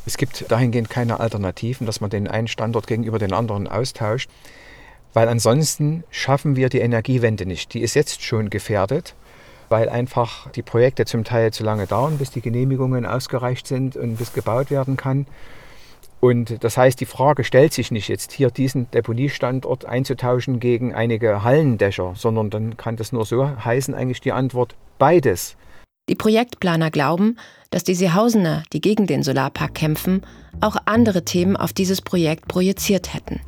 Es 0.05 0.17
gibt 0.17 0.49
dahingehend 0.51 0.89
keine 0.89 1.19
Alternativen, 1.19 1.85
dass 1.85 2.01
man 2.01 2.09
den 2.09 2.27
einen 2.27 2.47
Standort 2.47 2.87
gegenüber 2.87 3.19
den 3.19 3.33
anderen 3.33 3.67
austauscht 3.67 4.29
weil 5.13 5.27
ansonsten 5.29 6.03
schaffen 6.09 6.55
wir 6.55 6.69
die 6.69 6.79
Energiewende 6.79 7.45
nicht. 7.45 7.73
Die 7.73 7.81
ist 7.81 7.93
jetzt 7.93 8.23
schon 8.23 8.49
gefährdet, 8.49 9.15
weil 9.69 9.89
einfach 9.89 10.49
die 10.51 10.61
Projekte 10.61 11.05
zum 11.05 11.23
Teil 11.23 11.53
zu 11.53 11.63
lange 11.63 11.87
dauern, 11.87 12.17
bis 12.17 12.31
die 12.31 12.41
Genehmigungen 12.41 13.05
ausgereicht 13.05 13.67
sind 13.67 13.95
und 13.95 14.17
bis 14.17 14.33
gebaut 14.33 14.71
werden 14.71 14.97
kann. 14.97 15.25
Und 16.19 16.63
das 16.63 16.77
heißt, 16.77 17.01
die 17.01 17.05
Frage 17.05 17.43
stellt 17.43 17.73
sich 17.73 17.91
nicht 17.91 18.07
jetzt 18.07 18.31
hier 18.31 18.49
diesen 18.49 18.89
Deponiestandort 18.91 19.85
einzutauschen 19.85 20.61
gegen 20.61 20.93
einige 20.93 21.43
Hallendächer, 21.43 22.13
sondern 22.15 22.49
dann 22.49 22.77
kann 22.77 22.95
das 22.95 23.11
nur 23.11 23.25
so 23.25 23.45
heißen, 23.45 23.93
eigentlich 23.93 24.21
die 24.21 24.31
Antwort 24.31 24.75
beides. 24.99 25.57
Die 26.09 26.15
Projektplaner 26.15 26.91
glauben, 26.91 27.37
dass 27.71 27.83
die 27.83 27.95
Seehausener, 27.95 28.63
die 28.71 28.79
gegen 28.79 29.05
den 29.05 29.23
Solarpark 29.23 29.73
kämpfen, 29.73 30.21
auch 30.61 30.77
andere 30.85 31.25
Themen 31.25 31.57
auf 31.57 31.73
dieses 31.73 32.01
Projekt 32.01 32.47
projiziert 32.47 33.13
hätten. 33.13 33.41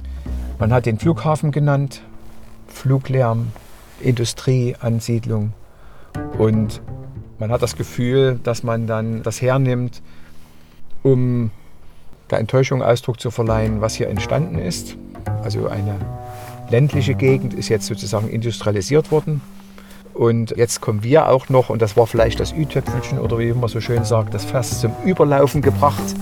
Man 0.57 0.71
hat 0.71 0.85
den 0.85 0.97
Flughafen 0.97 1.51
genannt, 1.51 2.01
Fluglärm, 2.67 3.51
Industrieansiedlung. 3.99 5.51
Und 6.37 6.81
man 7.39 7.51
hat 7.51 7.61
das 7.61 7.75
Gefühl, 7.75 8.39
dass 8.41 8.63
man 8.63 8.87
dann 8.87 9.21
das 9.21 9.41
hernimmt, 9.41 10.01
um 11.03 11.51
der 12.31 12.39
Enttäuschung 12.39 12.81
Ausdruck 12.81 13.19
zu 13.19 13.31
verleihen, 13.31 13.81
was 13.81 13.95
hier 13.95 14.07
entstanden 14.07 14.57
ist. 14.57 14.95
Also 15.43 15.67
eine 15.67 15.95
ländliche 16.69 17.15
Gegend 17.15 17.53
ist 17.53 17.69
jetzt 17.69 17.87
sozusagen 17.87 18.29
industrialisiert 18.29 19.11
worden. 19.11 19.41
Und 20.13 20.51
jetzt 20.55 20.79
kommen 20.79 21.03
wir 21.03 21.27
auch 21.27 21.49
noch, 21.49 21.69
und 21.69 21.81
das 21.81 21.97
war 21.97 22.07
vielleicht 22.07 22.39
das 22.39 22.53
Ü-Töpfelchen 22.53 23.19
oder 23.19 23.37
wie 23.37 23.51
man 23.51 23.67
so 23.67 23.81
schön 23.81 24.05
sagt, 24.05 24.33
das 24.33 24.45
Fass 24.45 24.79
zum 24.79 24.93
Überlaufen 25.03 25.61
gebracht. 25.61 26.15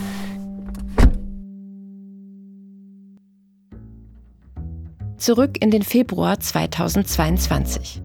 Zurück 5.24 5.52
in 5.62 5.72
den 5.72 5.84
Februar 5.84 6.38
2022. 6.38 8.02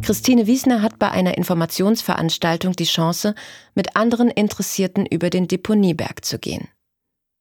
Christine 0.00 0.46
Wiesner 0.46 0.80
hat 0.80 0.98
bei 0.98 1.10
einer 1.10 1.36
Informationsveranstaltung 1.36 2.72
die 2.72 2.88
Chance, 2.88 3.34
mit 3.74 3.94
anderen 3.94 4.30
Interessierten 4.30 5.04
über 5.04 5.28
den 5.28 5.48
Deponieberg 5.48 6.24
zu 6.24 6.38
gehen. 6.38 6.72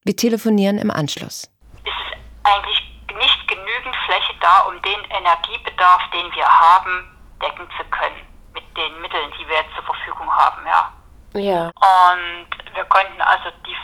Wir 0.03 0.17
telefonieren 0.17 0.77
im 0.79 0.91
Anschluss. 0.91 1.47
Es 1.79 1.95
ist 1.95 2.19
eigentlich 2.43 2.83
nicht 3.07 3.47
genügend 3.47 3.95
Fläche 4.03 4.33
da, 4.41 4.67
um 4.67 4.75
den 4.81 4.99
Energiebedarf, 4.99 6.01
den 6.11 6.27
wir 6.35 6.45
haben, 6.45 6.91
decken 7.41 7.69
zu 7.79 7.85
können. 7.87 8.27
Mit 8.53 8.67
den 8.75 8.99
Mitteln, 8.99 9.31
die 9.39 9.47
wir 9.47 9.63
jetzt 9.63 9.73
zur 9.75 9.85
Verfügung 9.85 10.27
haben, 10.27 10.59
ja. 10.67 10.91
Ja. 11.39 11.71
Und 11.79 12.75
wir 12.75 12.83
konnten 12.83 13.21
also 13.21 13.47
die 13.65 13.77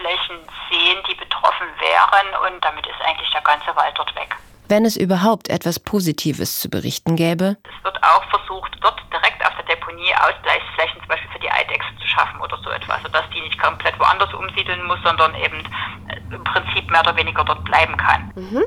Flächen 0.00 0.40
sehen, 0.70 0.96
die 1.10 1.14
betroffen 1.14 1.68
wären 1.76 2.28
und 2.48 2.64
damit 2.64 2.86
ist 2.86 3.02
eigentlich 3.04 3.30
der 3.32 3.42
ganze 3.42 3.76
Wald 3.76 3.92
dort 3.98 4.16
weg 4.16 4.34
wenn 4.68 4.84
es 4.84 4.96
überhaupt 4.96 5.48
etwas 5.48 5.80
Positives 5.80 6.60
zu 6.60 6.68
berichten 6.68 7.16
gäbe. 7.16 7.56
Es 7.64 7.84
wird 7.84 8.02
auch 8.02 8.24
versucht, 8.30 8.76
dort 8.80 9.00
direkt 9.12 9.44
auf 9.44 9.54
der 9.56 9.76
Deponie 9.76 10.14
Ausgleichsflächen 10.14 11.00
zum 11.00 11.08
Beispiel 11.08 11.30
für 11.32 11.38
die 11.40 11.50
Eidechse 11.50 11.88
zu 12.00 12.06
schaffen 12.06 12.40
oder 12.40 12.58
so 12.62 12.70
etwas, 12.70 13.02
sodass 13.02 13.24
die 13.34 13.40
nicht 13.40 13.58
komplett 13.60 13.98
woanders 13.98 14.32
umsiedeln 14.34 14.84
muss, 14.86 14.98
sondern 15.02 15.34
eben 15.34 15.64
äh, 16.08 16.34
im 16.34 16.44
Prinzip 16.44 16.90
mehr 16.90 17.00
oder 17.00 17.16
weniger 17.16 17.44
dort 17.44 17.64
bleiben 17.64 17.96
kann. 17.96 18.32
Mhm. 18.34 18.64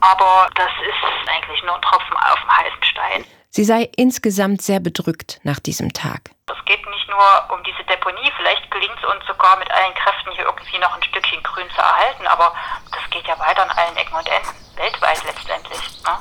Aber 0.00 0.48
das 0.54 0.70
ist 0.86 1.28
eigentlich 1.30 1.62
nur 1.62 1.74
ein 1.74 1.82
Tropfen 1.82 2.16
auf 2.16 2.40
dem 2.40 2.50
heißen 2.50 2.84
Stein. 2.84 3.24
Sie 3.50 3.64
sei 3.64 3.88
insgesamt 3.96 4.62
sehr 4.62 4.80
bedrückt 4.80 5.40
nach 5.44 5.60
diesem 5.60 5.92
Tag. 5.92 6.33
Es 6.46 6.62
geht 6.66 6.84
nicht 6.90 7.08
nur 7.08 7.56
um 7.56 7.64
diese 7.64 7.82
Deponie, 7.84 8.30
vielleicht 8.36 8.70
gelingt 8.70 8.98
es 8.98 9.08
uns 9.08 9.24
sogar 9.26 9.58
mit 9.58 9.70
allen 9.70 9.94
Kräften 9.94 10.30
hier 10.32 10.44
irgendwie 10.44 10.76
noch 10.78 10.94
ein 10.94 11.02
Stückchen 11.02 11.42
Grün 11.42 11.70
zu 11.70 11.80
erhalten, 11.80 12.26
aber 12.26 12.52
das 12.92 13.00
geht 13.10 13.26
ja 13.26 13.38
weiter 13.38 13.62
an 13.62 13.70
allen 13.70 13.96
Ecken 13.96 14.14
und 14.14 14.28
Enden, 14.28 14.76
weltweit 14.76 15.24
letztendlich. 15.24 15.80
Ne? 16.02 16.18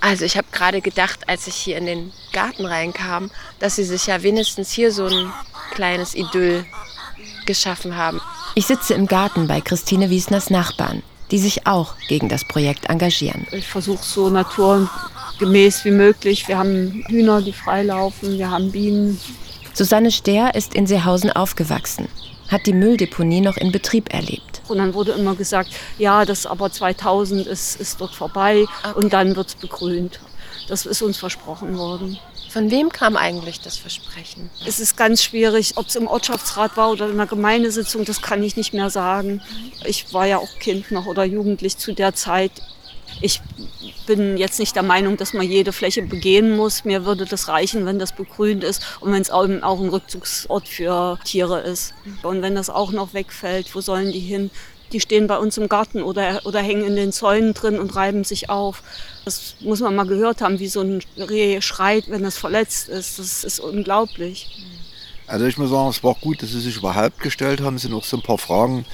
Also 0.00 0.24
ich 0.24 0.36
habe 0.36 0.48
gerade 0.50 0.80
gedacht, 0.80 1.28
als 1.28 1.46
ich 1.46 1.54
hier 1.54 1.76
in 1.76 1.86
den 1.86 2.12
Garten 2.32 2.66
reinkam, 2.66 3.30
dass 3.60 3.76
sie 3.76 3.84
sich 3.84 4.08
ja 4.08 4.24
wenigstens 4.24 4.72
hier 4.72 4.90
so 4.90 5.06
ein 5.06 5.32
kleines 5.70 6.16
Idyll 6.16 6.66
geschaffen 7.46 7.96
haben. 7.96 8.20
Ich 8.56 8.66
sitze 8.66 8.94
im 8.94 9.06
Garten 9.06 9.46
bei 9.46 9.60
Christine 9.60 10.10
Wiesners 10.10 10.50
Nachbarn 10.50 11.04
die 11.30 11.38
sich 11.38 11.66
auch 11.66 11.94
gegen 12.08 12.28
das 12.28 12.44
Projekt 12.44 12.86
engagieren. 12.86 13.46
Ich 13.52 13.68
versuche 13.68 14.02
so 14.02 14.30
naturgemäß 15.40 15.84
wie 15.84 15.90
möglich. 15.90 16.48
Wir 16.48 16.58
haben 16.58 17.04
Hühner, 17.08 17.40
die 17.40 17.52
freilaufen, 17.52 18.38
wir 18.38 18.50
haben 18.50 18.72
Bienen. 18.72 19.18
Susanne 19.72 20.10
Stehr 20.10 20.54
ist 20.54 20.74
in 20.74 20.86
Seehausen 20.86 21.30
aufgewachsen, 21.30 22.08
hat 22.48 22.66
die 22.66 22.72
Mülldeponie 22.72 23.40
noch 23.40 23.56
in 23.56 23.72
Betrieb 23.72 24.12
erlebt. 24.12 24.60
Und 24.68 24.78
dann 24.78 24.94
wurde 24.94 25.12
immer 25.12 25.34
gesagt, 25.34 25.70
ja, 25.98 26.24
das 26.24 26.46
aber 26.46 26.70
2000 26.70 27.46
ist, 27.46 27.80
ist 27.80 28.00
dort 28.00 28.14
vorbei 28.14 28.66
okay. 28.82 28.98
und 28.98 29.12
dann 29.12 29.34
wird 29.36 29.48
es 29.48 29.54
begrünt. 29.54 30.20
Das 30.68 30.86
ist 30.86 31.02
uns 31.02 31.16
versprochen 31.16 31.76
worden. 31.78 32.18
Von 32.50 32.70
wem 32.70 32.90
kam 32.90 33.16
eigentlich 33.16 33.60
das 33.60 33.76
Versprechen? 33.76 34.50
Es 34.66 34.80
ist 34.80 34.96
ganz 34.96 35.22
schwierig, 35.22 35.76
ob 35.76 35.86
es 35.86 35.96
im 35.96 36.06
Ortschaftsrat 36.06 36.76
war 36.76 36.90
oder 36.90 37.06
in 37.06 37.12
einer 37.12 37.26
Gemeindesitzung, 37.26 38.04
das 38.04 38.20
kann 38.20 38.42
ich 38.42 38.56
nicht 38.56 38.74
mehr 38.74 38.90
sagen. 38.90 39.40
Ich 39.84 40.12
war 40.12 40.26
ja 40.26 40.38
auch 40.38 40.58
Kind 40.58 40.90
noch 40.90 41.06
oder 41.06 41.24
jugendlich 41.24 41.78
zu 41.78 41.92
der 41.92 42.14
Zeit. 42.14 42.52
Ich 43.20 43.40
bin 44.06 44.36
jetzt 44.36 44.58
nicht 44.58 44.76
der 44.76 44.82
Meinung, 44.82 45.16
dass 45.16 45.32
man 45.32 45.46
jede 45.46 45.72
Fläche 45.72 46.02
begehen 46.02 46.56
muss. 46.56 46.84
Mir 46.84 47.04
würde 47.04 47.24
das 47.24 47.48
reichen, 47.48 47.86
wenn 47.86 47.98
das 47.98 48.12
begrünt 48.12 48.64
ist 48.64 48.82
und 49.00 49.12
wenn 49.12 49.22
es 49.22 49.30
auch, 49.30 49.44
ein 49.44 49.88
Rückzugsort 49.88 50.68
für 50.68 51.18
Tiere 51.24 51.60
ist. 51.60 51.94
Und 52.22 52.42
wenn 52.42 52.54
das 52.54 52.70
auch 52.70 52.92
noch 52.92 53.14
wegfällt, 53.14 53.74
wo 53.74 53.80
sollen 53.80 54.12
die 54.12 54.20
hin? 54.20 54.50
Die 54.92 55.00
stehen 55.00 55.28
bei 55.28 55.38
uns 55.38 55.56
im 55.56 55.68
Garten 55.68 56.02
oder, 56.02 56.40
oder 56.44 56.60
hängen 56.60 56.84
in 56.84 56.96
den 56.96 57.12
Zäunen 57.12 57.54
drin 57.54 57.78
und 57.78 57.94
reiben 57.94 58.24
sich 58.24 58.50
auf. 58.50 58.82
Das 59.24 59.54
muss 59.60 59.80
man 59.80 59.94
mal 59.94 60.06
gehört 60.06 60.40
haben, 60.40 60.58
wie 60.58 60.66
so 60.66 60.80
ein 60.80 61.00
Reh 61.16 61.60
schreit, 61.60 62.04
wenn 62.08 62.24
es 62.24 62.36
verletzt 62.36 62.88
ist. 62.88 63.18
Das 63.18 63.44
ist 63.44 63.60
unglaublich. 63.60 64.48
Also 65.28 65.46
ich 65.46 65.56
muss 65.58 65.70
sagen, 65.70 65.90
es 65.90 66.02
war 66.02 66.16
gut, 66.20 66.42
dass 66.42 66.50
Sie 66.50 66.60
sich 66.60 66.76
überhaupt 66.76 67.20
gestellt 67.20 67.60
haben. 67.60 67.76
Es 67.76 67.82
sind 67.82 67.94
auch 67.94 68.04
so 68.04 68.16
ein 68.16 68.22
paar 68.22 68.38
Fragen 68.38 68.84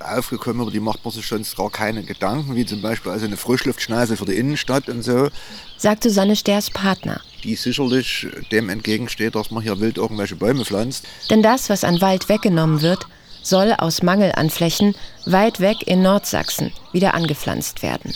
aufgekommen, 0.00 0.62
über 0.62 0.70
die 0.70 0.80
macht 0.80 1.04
man 1.04 1.12
sich 1.12 1.26
sonst 1.26 1.56
gar 1.56 1.70
keine 1.70 2.02
Gedanken, 2.02 2.54
wie 2.56 2.66
zum 2.66 2.82
Beispiel 2.82 3.12
also 3.12 3.26
eine 3.26 3.36
Frischluftschneise 3.36 4.16
für 4.16 4.24
die 4.24 4.34
Innenstadt 4.34 4.88
und 4.88 5.02
so. 5.02 5.28
Sagt 5.76 6.02
Susanne 6.02 6.36
Sters 6.36 6.70
Partner. 6.70 7.20
Die 7.42 7.56
sicherlich 7.56 8.26
dem 8.50 8.70
entgegensteht, 8.70 9.34
dass 9.34 9.50
man 9.50 9.62
hier 9.62 9.78
wild 9.80 9.98
irgendwelche 9.98 10.36
Bäume 10.36 10.64
pflanzt. 10.64 11.04
Denn 11.30 11.42
das, 11.42 11.68
was 11.68 11.84
an 11.84 12.00
Wald 12.00 12.28
weggenommen 12.28 12.80
wird, 12.80 13.06
soll 13.42 13.74
aus 13.76 14.02
Mangel 14.02 14.32
an 14.32 14.50
Flächen 14.50 14.94
weit 15.26 15.60
weg 15.60 15.86
in 15.86 16.02
Nordsachsen 16.02 16.72
wieder 16.92 17.14
angepflanzt 17.14 17.82
werden. 17.82 18.14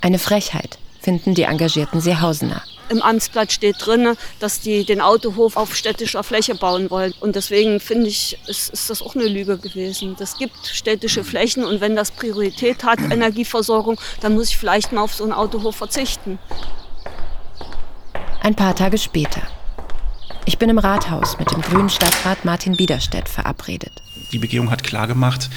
Eine 0.00 0.18
Frechheit, 0.18 0.78
finden 1.00 1.34
die 1.34 1.42
engagierten 1.42 2.00
Seehausener. 2.00 2.62
Im 2.90 3.02
Amtsblatt 3.02 3.52
steht 3.52 3.76
drin, 3.78 4.16
dass 4.40 4.60
die 4.60 4.84
den 4.84 5.00
Autohof 5.00 5.56
auf 5.56 5.76
städtischer 5.76 6.24
Fläche 6.24 6.56
bauen 6.56 6.90
wollen. 6.90 7.14
Und 7.20 7.36
deswegen 7.36 7.78
finde 7.78 8.08
ich, 8.08 8.36
ist, 8.48 8.70
ist 8.70 8.90
das 8.90 9.00
auch 9.00 9.14
eine 9.14 9.28
Lüge 9.28 9.58
gewesen. 9.58 10.16
Es 10.18 10.36
gibt 10.36 10.66
städtische 10.66 11.22
Flächen 11.22 11.64
und 11.64 11.80
wenn 11.80 11.94
das 11.94 12.10
Priorität 12.10 12.82
hat, 12.82 12.98
Energieversorgung, 12.98 14.00
dann 14.20 14.34
muss 14.34 14.48
ich 14.48 14.58
vielleicht 14.58 14.90
mal 14.90 15.02
auf 15.02 15.14
so 15.14 15.22
einen 15.22 15.32
Autohof 15.32 15.76
verzichten. 15.76 16.40
Ein 18.42 18.56
paar 18.56 18.74
Tage 18.74 18.98
später. 18.98 19.42
Ich 20.44 20.58
bin 20.58 20.68
im 20.68 20.78
Rathaus 20.78 21.38
mit 21.38 21.52
dem 21.52 21.60
grünen 21.60 21.90
Stadtrat 21.90 22.44
Martin 22.44 22.76
Biederstedt 22.76 23.28
verabredet. 23.28 23.92
Die 24.32 24.38
Begehung 24.38 24.68
hat 24.68 24.82
klargemacht, 24.82 25.48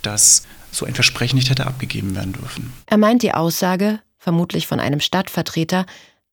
dass 0.00 0.46
so 0.70 0.86
ein 0.86 0.94
Versprechen 0.94 1.36
nicht 1.36 1.50
hätte 1.50 1.66
abgegeben 1.66 2.14
werden 2.14 2.32
dürfen. 2.32 2.72
Er 2.86 2.96
meint 2.96 3.22
die 3.22 3.34
Aussage, 3.34 4.00
vermutlich 4.16 4.66
von 4.66 4.80
einem 4.80 5.00
Stadtvertreter, 5.00 5.84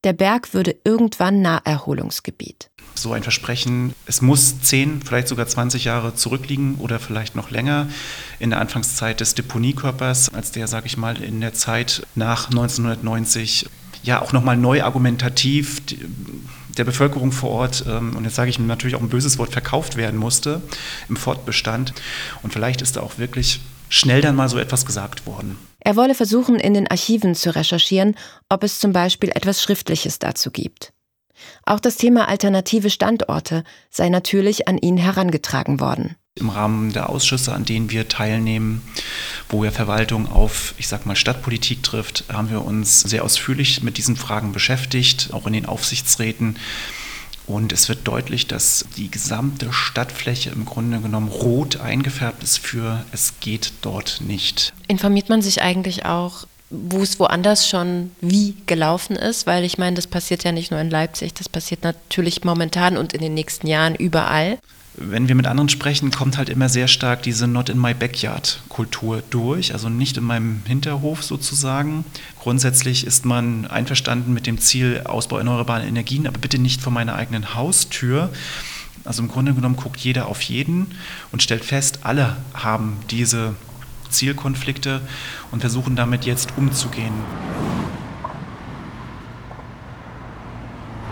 der 0.07 0.13
Berg 0.13 0.53
würde 0.53 0.73
irgendwann 0.85 1.41
Naherholungsgebiet. 1.41 2.69
So 2.95 3.11
ein 3.11 3.23
Versprechen, 3.23 3.93
es 4.05 4.21
muss 4.21 4.61
10, 4.61 5.01
vielleicht 5.01 5.27
sogar 5.27 5.47
20 5.47 5.83
Jahre 5.83 6.15
zurückliegen 6.15 6.75
oder 6.75 6.97
vielleicht 6.97 7.35
noch 7.35 7.51
länger 7.51 7.89
in 8.39 8.51
der 8.51 8.61
Anfangszeit 8.61 9.19
des 9.19 9.35
Deponiekörpers, 9.35 10.33
als 10.33 10.53
der, 10.53 10.69
sage 10.69 10.85
ich 10.85 10.95
mal, 10.95 11.21
in 11.21 11.41
der 11.41 11.53
Zeit 11.53 12.07
nach 12.15 12.45
1990 12.47 13.67
ja 14.01 14.21
auch 14.21 14.31
nochmal 14.31 14.55
neu 14.55 14.81
argumentativ 14.81 15.81
der 16.77 16.85
Bevölkerung 16.85 17.33
vor 17.33 17.49
Ort, 17.49 17.83
ähm, 17.85 18.15
und 18.15 18.23
jetzt 18.23 18.35
sage 18.35 18.49
ich 18.49 18.59
natürlich 18.59 18.95
auch 18.95 19.01
ein 19.01 19.09
böses 19.09 19.37
Wort, 19.37 19.51
verkauft 19.51 19.97
werden 19.97 20.17
musste 20.17 20.61
im 21.09 21.17
Fortbestand. 21.17 21.93
Und 22.43 22.53
vielleicht 22.53 22.81
ist 22.81 22.95
da 22.95 23.01
auch 23.01 23.17
wirklich 23.17 23.59
schnell 23.89 24.21
dann 24.21 24.35
mal 24.35 24.49
so 24.49 24.57
etwas 24.57 24.85
gesagt 24.85 25.25
worden. 25.25 25.57
Er 25.79 25.95
wolle 25.95 26.15
versuchen, 26.15 26.59
in 26.59 26.73
den 26.73 26.87
Archiven 26.87 27.35
zu 27.35 27.55
recherchieren, 27.55 28.15
ob 28.49 28.63
es 28.63 28.79
zum 28.79 28.91
Beispiel 28.91 29.29
etwas 29.29 29.61
Schriftliches 29.61 30.19
dazu 30.19 30.51
gibt. 30.51 30.91
Auch 31.65 31.79
das 31.79 31.95
Thema 31.95 32.27
alternative 32.27 32.89
Standorte 32.89 33.63
sei 33.89 34.09
natürlich 34.09 34.67
an 34.67 34.77
ihn 34.77 34.97
herangetragen 34.97 35.79
worden. 35.79 36.15
Im 36.35 36.49
Rahmen 36.49 36.93
der 36.93 37.09
Ausschüsse, 37.09 37.53
an 37.53 37.65
denen 37.65 37.89
wir 37.89 38.09
teilnehmen, 38.09 38.81
wo 39.49 39.63
ja 39.63 39.71
Verwaltung 39.71 40.31
auf, 40.31 40.75
ich 40.77 40.87
sag 40.87 41.05
mal, 41.05 41.15
Stadtpolitik 41.15 41.81
trifft, 41.81 42.25
haben 42.31 42.51
wir 42.51 42.63
uns 42.63 43.01
sehr 43.01 43.23
ausführlich 43.23 43.81
mit 43.81 43.97
diesen 43.97 44.15
Fragen 44.15 44.51
beschäftigt, 44.51 45.29
auch 45.31 45.47
in 45.47 45.53
den 45.53 45.65
Aufsichtsräten. 45.65 46.57
Und 47.47 47.71
es 47.71 47.87
wird 47.87 48.05
deutlich, 48.05 48.47
dass 48.47 48.85
die 48.97 49.09
gesamte 49.09 49.71
Stadtfläche 49.71 50.49
im 50.49 50.65
Grunde 50.65 50.99
genommen 50.99 51.29
rot 51.29 51.79
eingefärbt 51.79 52.43
ist 52.43 52.59
für 52.59 53.05
es 53.13 53.39
geht 53.39 53.71
dort 53.81 54.19
nicht. 54.19 54.73
Informiert 54.89 55.29
man 55.29 55.41
sich 55.41 55.61
eigentlich 55.61 56.05
auch, 56.05 56.45
wo 56.69 57.01
es 57.01 57.19
woanders 57.19 57.69
schon 57.69 58.11
wie 58.19 58.55
gelaufen 58.65 59.15
ist? 59.15 59.47
Weil 59.47 59.63
ich 59.63 59.77
meine, 59.77 59.95
das 59.95 60.07
passiert 60.07 60.43
ja 60.43 60.51
nicht 60.51 60.71
nur 60.71 60.81
in 60.81 60.89
Leipzig, 60.89 61.33
das 61.33 61.47
passiert 61.47 61.83
natürlich 61.83 62.43
momentan 62.43 62.97
und 62.97 63.13
in 63.13 63.21
den 63.21 63.33
nächsten 63.33 63.67
Jahren 63.67 63.95
überall 63.95 64.59
wenn 64.97 65.27
wir 65.27 65.35
mit 65.35 65.45
anderen 65.45 65.69
sprechen, 65.69 66.09
kommt 66.09 66.37
halt 66.37 66.49
immer 66.49 66.69
sehr 66.69 66.87
stark 66.87 67.21
diese 67.21 67.47
Not 67.47 67.69
in 67.69 67.79
my 67.79 67.93
backyard 67.93 68.61
Kultur 68.67 69.21
durch, 69.29 69.71
also 69.73 69.89
nicht 69.89 70.17
in 70.17 70.23
meinem 70.23 70.63
Hinterhof 70.65 71.23
sozusagen. 71.23 72.03
Grundsätzlich 72.39 73.05
ist 73.05 73.23
man 73.23 73.67
einverstanden 73.67 74.33
mit 74.33 74.47
dem 74.47 74.57
Ziel 74.57 75.01
Ausbau 75.05 75.37
erneuerbarer 75.37 75.83
Energien, 75.83 76.25
aber 76.25 76.39
bitte 76.39 76.57
nicht 76.57 76.81
vor 76.81 76.91
meiner 76.91 77.15
eigenen 77.15 77.53
Haustür. 77.53 78.31
Also 79.05 79.21
im 79.21 79.29
Grunde 79.29 79.53
genommen 79.53 79.75
guckt 79.75 79.99
jeder 79.99 80.27
auf 80.27 80.41
jeden 80.41 80.87
und 81.31 81.43
stellt 81.43 81.63
fest, 81.63 81.99
alle 82.01 82.35
haben 82.55 82.97
diese 83.11 83.55
Zielkonflikte 84.09 85.01
und 85.51 85.59
versuchen 85.59 85.95
damit 85.95 86.25
jetzt 86.25 86.53
umzugehen. 86.57 87.13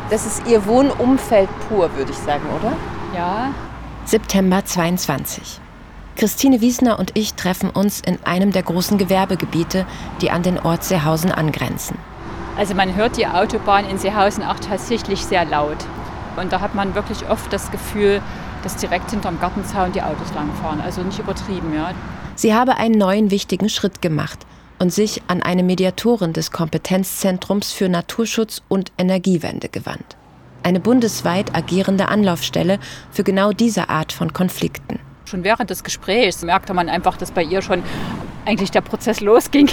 Das 0.09 0.25
ist 0.25 0.43
Ihr 0.47 0.65
Wohnumfeld 0.65 1.49
pur, 1.67 1.95
würde 1.95 2.11
ich 2.11 2.17
sagen, 2.17 2.45
oder? 2.59 2.75
Ja, 3.15 3.53
September 4.07 4.63
22. 4.63 5.59
Christine 6.15 6.61
Wiesner 6.61 6.99
und 6.99 7.17
ich 7.17 7.33
treffen 7.33 7.71
uns 7.71 8.01
in 8.01 8.19
einem 8.23 8.51
der 8.51 8.61
großen 8.61 8.99
Gewerbegebiete, 8.99 9.87
die 10.21 10.29
an 10.29 10.43
den 10.43 10.59
Ort 10.59 10.83
Seehausen 10.83 11.31
angrenzen. 11.31 11.97
Also 12.55 12.75
man 12.75 12.93
hört 12.93 13.17
die 13.17 13.25
Autobahn 13.25 13.89
in 13.89 13.97
Seehausen 13.97 14.43
auch 14.43 14.59
tatsächlich 14.59 15.25
sehr 15.25 15.43
laut. 15.43 15.77
Und 16.37 16.53
da 16.53 16.61
hat 16.61 16.75
man 16.75 16.93
wirklich 16.93 17.27
oft 17.27 17.51
das 17.51 17.71
Gefühl, 17.71 18.21
dass 18.61 18.75
direkt 18.75 19.09
hinterm 19.09 19.39
Gartenzaun 19.39 19.91
die 19.91 20.03
Autos 20.03 20.31
langfahren. 20.35 20.81
Also 20.81 21.01
nicht 21.01 21.17
übertrieben, 21.17 21.73
ja. 21.73 21.91
Sie 22.35 22.53
habe 22.53 22.77
einen 22.77 22.99
neuen 22.99 23.31
wichtigen 23.31 23.69
Schritt 23.69 24.03
gemacht 24.03 24.45
und 24.77 24.93
sich 24.93 25.23
an 25.27 25.41
eine 25.41 25.63
Mediatorin 25.63 26.31
des 26.31 26.51
Kompetenzzentrums 26.51 27.71
für 27.71 27.89
Naturschutz 27.89 28.61
und 28.67 28.91
Energiewende 28.99 29.67
gewandt 29.67 30.15
eine 30.65 30.79
bundesweit 30.79 31.55
agierende 31.55 32.09
Anlaufstelle 32.09 32.79
für 33.11 33.23
genau 33.23 33.51
diese 33.51 33.89
Art 33.89 34.11
von 34.11 34.33
Konflikten. 34.33 34.99
Schon 35.25 35.43
während 35.43 35.69
des 35.69 35.83
Gesprächs 35.83 36.41
merkte 36.43 36.73
man 36.73 36.89
einfach, 36.89 37.17
dass 37.17 37.31
bei 37.31 37.43
ihr 37.43 37.61
schon 37.61 37.83
eigentlich 38.45 38.71
der 38.71 38.81
Prozess 38.81 39.21
losging 39.21 39.69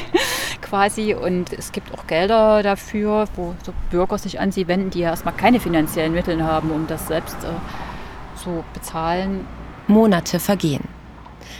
quasi. 0.60 1.14
Und 1.14 1.52
es 1.52 1.72
gibt 1.72 1.92
auch 1.94 2.06
Gelder 2.06 2.62
dafür, 2.62 3.26
wo 3.36 3.54
so 3.64 3.72
Bürger 3.90 4.18
sich 4.18 4.38
an 4.38 4.52
sie 4.52 4.68
wenden, 4.68 4.90
die 4.90 5.00
ja 5.00 5.10
erstmal 5.10 5.34
keine 5.34 5.60
finanziellen 5.60 6.12
Mittel 6.12 6.44
haben, 6.44 6.70
um 6.70 6.86
das 6.86 7.08
selbst 7.08 7.36
äh, 7.42 8.42
zu 8.42 8.62
bezahlen. 8.74 9.46
Monate 9.88 10.40
vergehen. 10.40 10.84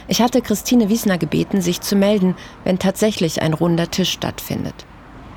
Ich 0.07 0.21
hatte 0.21 0.41
Christine 0.41 0.89
Wiesner 0.89 1.17
gebeten, 1.17 1.61
sich 1.61 1.81
zu 1.81 1.95
melden, 1.95 2.35
wenn 2.63 2.77
tatsächlich 2.77 3.41
ein 3.41 3.53
runder 3.53 3.89
Tisch 3.89 4.11
stattfindet. 4.11 4.85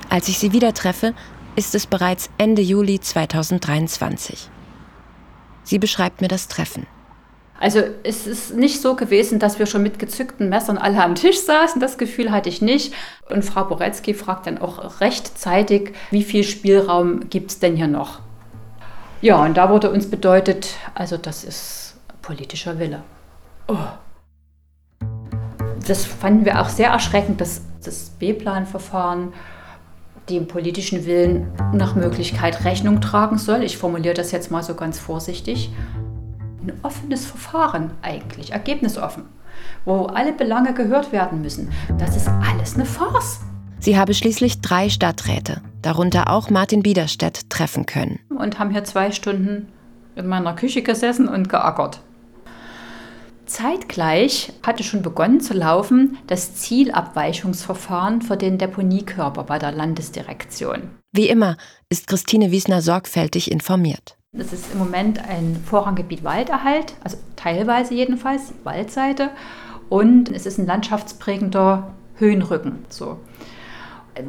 Als 0.08 0.28
ich 0.28 0.38
sie 0.38 0.52
wieder 0.52 0.72
treffe, 0.72 1.14
ist 1.56 1.74
es 1.74 1.86
bereits 1.86 2.30
Ende 2.38 2.62
Juli 2.62 3.00
2023. 3.00 4.50
Sie 5.64 5.78
beschreibt 5.78 6.20
mir 6.20 6.28
das 6.28 6.48
Treffen. 6.48 6.86
Also 7.58 7.80
es 8.02 8.26
ist 8.26 8.54
nicht 8.54 8.82
so 8.82 8.94
gewesen, 8.96 9.38
dass 9.38 9.58
wir 9.58 9.64
schon 9.64 9.82
mit 9.82 9.98
gezückten 9.98 10.50
Messern 10.50 10.76
alle 10.76 11.02
am 11.02 11.14
Tisch 11.14 11.40
saßen. 11.40 11.80
Das 11.80 11.96
Gefühl 11.96 12.30
hatte 12.30 12.50
ich 12.50 12.60
nicht. 12.60 12.92
Und 13.30 13.44
Frau 13.44 13.64
Boretzky 13.64 14.12
fragt 14.12 14.46
dann 14.46 14.58
auch 14.58 15.00
rechtzeitig, 15.00 15.94
wie 16.10 16.22
viel 16.22 16.44
Spielraum 16.44 17.30
gibt 17.30 17.50
es 17.50 17.58
denn 17.58 17.74
hier 17.74 17.88
noch? 17.88 18.20
Ja, 19.22 19.42
und 19.42 19.56
da 19.56 19.70
wurde 19.70 19.90
uns 19.90 20.10
bedeutet, 20.10 20.74
also 20.94 21.16
das 21.16 21.44
ist 21.44 21.96
politischer 22.20 22.78
Wille. 22.78 23.02
Oh. 23.66 23.76
Das 25.88 26.04
fanden 26.04 26.44
wir 26.44 26.60
auch 26.60 26.68
sehr 26.68 26.90
erschreckend, 26.90 27.40
dass 27.40 27.62
das 27.82 28.10
B-Plan-Verfahren 28.18 29.32
dem 30.28 30.48
politischen 30.48 31.06
Willen 31.06 31.52
nach 31.72 31.94
Möglichkeit 31.94 32.64
Rechnung 32.64 33.00
tragen 33.00 33.38
soll. 33.38 33.62
Ich 33.62 33.78
formuliere 33.78 34.14
das 34.14 34.32
jetzt 34.32 34.50
mal 34.50 34.62
so 34.62 34.74
ganz 34.74 34.98
vorsichtig. 34.98 35.70
Ein 36.62 36.72
offenes 36.82 37.24
Verfahren 37.24 37.92
eigentlich, 38.02 38.52
ergebnisoffen, 38.52 39.24
wo 39.84 40.06
alle 40.06 40.32
Belange 40.32 40.74
gehört 40.74 41.12
werden 41.12 41.42
müssen. 41.42 41.70
Das 41.98 42.16
ist 42.16 42.28
alles 42.28 42.74
eine 42.74 42.86
Farce. 42.86 43.40
Sie 43.78 43.96
habe 43.96 44.14
schließlich 44.14 44.60
drei 44.62 44.88
Stadträte, 44.88 45.60
darunter 45.82 46.30
auch 46.30 46.50
Martin 46.50 46.82
Biederstedt, 46.82 47.48
treffen 47.50 47.86
können. 47.86 48.18
Und 48.36 48.58
haben 48.58 48.70
hier 48.70 48.84
zwei 48.84 49.12
Stunden 49.12 49.68
in 50.16 50.26
meiner 50.26 50.54
Küche 50.54 50.82
gesessen 50.82 51.28
und 51.28 51.48
geackert. 51.48 52.00
Zeitgleich 53.46 54.52
hatte 54.64 54.82
schon 54.82 55.02
begonnen 55.02 55.40
zu 55.40 55.54
laufen 55.54 56.18
das 56.26 56.56
Zielabweichungsverfahren 56.56 58.20
für 58.20 58.36
den 58.36 58.58
Deponiekörper 58.58 59.44
bei 59.44 59.58
der 59.58 59.72
Landesdirektion. 59.72 60.90
Wie 61.12 61.28
immer 61.28 61.56
ist 61.88 62.08
Christine 62.08 62.50
Wiesner 62.50 62.82
sorgfältig 62.82 63.50
informiert. 63.50 64.16
Das 64.32 64.52
ist 64.52 64.72
im 64.72 64.78
Moment 64.78 65.18
ein 65.26 65.56
Vorranggebiet 65.64 66.24
Walderhalt, 66.24 66.94
also 67.02 67.16
teilweise 67.36 67.94
jedenfalls 67.94 68.52
Waldseite. 68.64 69.30
Und 69.88 70.30
es 70.30 70.44
ist 70.44 70.58
ein 70.58 70.66
landschaftsprägender 70.66 71.94
Höhenrücken. 72.16 72.84
So. 72.88 73.18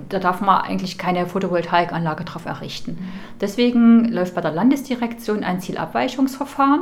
da 0.10 0.20
darf 0.20 0.42
man 0.42 0.62
eigentlich 0.62 0.98
keine 0.98 1.26
Photovoltaikanlage 1.26 2.24
drauf 2.24 2.46
errichten. 2.46 2.98
Deswegen 3.42 4.06
läuft 4.06 4.36
bei 4.36 4.42
der 4.42 4.52
Landesdirektion 4.52 5.44
ein 5.44 5.60
Zielabweichungsverfahren, 5.60 6.82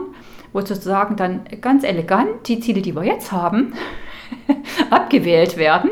wo 0.55 0.61
sozusagen 0.61 1.17
dann 1.17 1.43
ganz 1.59 1.83
elegant 1.83 2.47
die 2.47 2.61
Ziele, 2.61 2.81
die 2.81 2.95
wir 2.95 3.03
jetzt 3.03 3.33
haben, 3.33 3.73
abgewählt 4.89 5.57
werden 5.57 5.91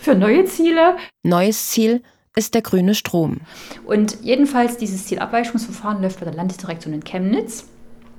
für 0.00 0.14
neue 0.14 0.46
Ziele. 0.46 0.96
Neues 1.22 1.68
Ziel 1.68 2.02
ist 2.34 2.54
der 2.54 2.62
grüne 2.62 2.94
Strom. 2.94 3.42
Und 3.84 4.22
jedenfalls 4.22 4.78
dieses 4.78 5.04
Zielabweichungsverfahren 5.04 6.00
läuft 6.00 6.18
bei 6.18 6.24
der 6.24 6.34
Landesdirektion 6.34 6.94
in 6.94 7.04
Chemnitz. 7.04 7.68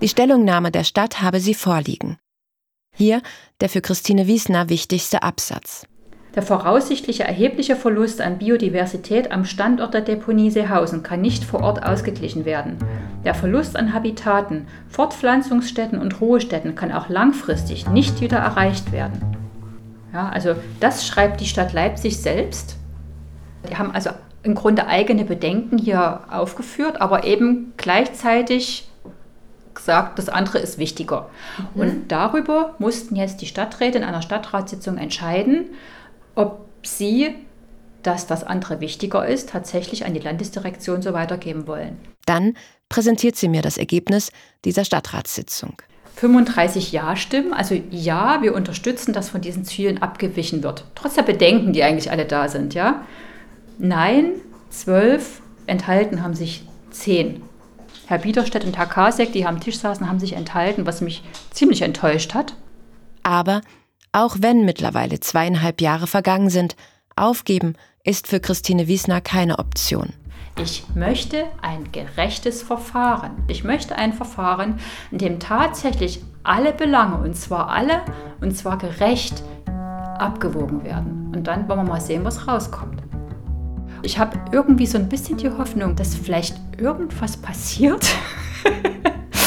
Die 0.01 0.07
Stellungnahme 0.07 0.69
der 0.69 0.83
Stadt 0.83 1.19
habe 1.23 1.39
sie 1.39 1.55
vorliegen. 1.55 2.19
Hier 2.95 3.23
der 3.59 3.69
für 3.69 3.81
Christine 3.81 4.27
Wiesner 4.27 4.69
wichtigste 4.69 5.23
Absatz. 5.23 5.87
Der 6.35 6.43
voraussichtliche 6.43 7.23
erhebliche 7.23 7.75
Verlust 7.75 8.21
an 8.21 8.37
Biodiversität 8.37 9.31
am 9.31 9.45
Standort 9.45 9.93
der 9.93 10.01
Deponie 10.01 10.51
Seehausen 10.51 11.01
kann 11.01 11.21
nicht 11.21 11.43
vor 11.43 11.61
Ort 11.61 11.83
ausgeglichen 11.83 12.45
werden. 12.45 12.77
Der 13.25 13.33
Verlust 13.33 13.75
an 13.75 13.93
Habitaten, 13.93 14.67
Fortpflanzungsstätten 14.89 15.99
und 15.99 16.21
Ruhestätten 16.21 16.75
kann 16.75 16.91
auch 16.91 17.09
langfristig 17.09 17.89
nicht 17.89 18.21
wieder 18.21 18.37
erreicht 18.37 18.91
werden. 18.91 19.35
Ja, 20.13 20.29
also 20.29 20.55
das 20.79 21.05
schreibt 21.05 21.41
die 21.41 21.45
Stadt 21.45 21.73
Leipzig 21.73 22.17
selbst. 22.21 22.77
Die 23.69 23.77
haben 23.77 23.91
also 23.91 24.11
im 24.43 24.55
Grunde 24.55 24.87
eigene 24.87 25.25
Bedenken 25.25 25.77
hier 25.77 26.21
aufgeführt, 26.29 27.01
aber 27.01 27.23
eben 27.25 27.73
gleichzeitig 27.77 28.87
gesagt, 29.73 30.19
das 30.19 30.29
andere 30.29 30.59
ist 30.59 30.77
wichtiger. 30.77 31.29
Mhm. 31.73 31.81
Und 31.81 32.11
darüber 32.11 32.75
mussten 32.79 33.15
jetzt 33.15 33.41
die 33.41 33.47
Stadträte 33.47 33.97
in 33.97 34.03
einer 34.03 34.21
Stadtratssitzung 34.21 34.97
entscheiden, 34.97 35.65
ob 36.39 36.65
sie, 36.83 37.35
dass 38.01 38.27
das 38.27 38.43
andere 38.43 38.79
wichtiger 38.79 39.27
ist, 39.27 39.49
tatsächlich 39.49 40.05
an 40.05 40.13
die 40.13 40.21
Landesdirektion 40.21 41.01
so 41.01 41.13
weitergeben 41.13 41.67
wollen. 41.67 41.97
Dann 42.25 42.55
präsentiert 42.87 43.35
sie 43.35 43.49
mir 43.49 43.61
das 43.61 43.77
Ergebnis 43.77 44.31
dieser 44.63 44.85
Stadtratssitzung. 44.85 45.81
35 46.15 46.91
Ja-Stimmen, 46.91 47.53
also 47.53 47.75
ja, 47.91 48.41
wir 48.41 48.55
unterstützen, 48.55 49.13
dass 49.13 49.29
von 49.29 49.41
diesen 49.41 49.63
Zielen 49.63 50.01
abgewichen 50.01 50.63
wird. 50.63 50.85
Trotz 50.95 51.15
der 51.15 51.23
Bedenken, 51.23 51.71
die 51.71 51.83
eigentlich 51.83 52.11
alle 52.11 52.25
da 52.25 52.47
sind, 52.47 52.73
ja. 52.73 53.05
Nein, 53.77 54.31
12, 54.69 55.41
enthalten 55.67 56.23
haben 56.23 56.33
sich 56.35 56.63
10. 56.91 57.41
Herr 58.07 58.17
Biederstedt 58.17 58.65
und 58.65 58.77
Herr 58.77 58.87
Kasek, 58.87 59.31
die 59.33 59.45
am 59.45 59.59
Tisch 59.59 59.77
saßen, 59.77 60.09
haben 60.09 60.19
sich 60.19 60.33
enthalten, 60.33 60.85
was 60.85 61.01
mich 61.01 61.23
ziemlich 61.51 61.83
enttäuscht 61.83 62.33
hat. 62.33 62.53
Aber 63.23 63.61
auch 64.11 64.37
wenn 64.39 64.65
mittlerweile 64.65 65.19
zweieinhalb 65.19 65.81
Jahre 65.81 66.07
vergangen 66.07 66.49
sind, 66.49 66.75
aufgeben 67.15 67.75
ist 68.03 68.27
für 68.27 68.39
Christine 68.39 68.87
Wiesner 68.87 69.21
keine 69.21 69.59
Option. 69.59 70.13
Ich 70.61 70.83
möchte 70.93 71.45
ein 71.61 71.91
gerechtes 71.91 72.63
Verfahren. 72.63 73.31
Ich 73.47 73.63
möchte 73.63 73.95
ein 73.95 74.13
Verfahren, 74.13 74.79
in 75.11 75.17
dem 75.17 75.39
tatsächlich 75.39 76.21
alle 76.43 76.73
Belange, 76.73 77.17
und 77.17 77.35
zwar 77.35 77.69
alle, 77.69 78.01
und 78.41 78.55
zwar 78.57 78.77
gerecht, 78.77 79.43
abgewogen 80.17 80.83
werden. 80.83 81.31
Und 81.33 81.47
dann 81.47 81.69
wollen 81.69 81.79
wir 81.79 81.93
mal 81.93 82.01
sehen, 82.01 82.25
was 82.25 82.47
rauskommt. 82.47 83.01
Ich 84.01 84.17
habe 84.19 84.37
irgendwie 84.51 84.85
so 84.85 84.97
ein 84.97 85.09
bisschen 85.09 85.37
die 85.37 85.49
Hoffnung, 85.49 85.95
dass 85.95 86.15
vielleicht 86.15 86.57
irgendwas 86.77 87.37
passiert, 87.37 88.05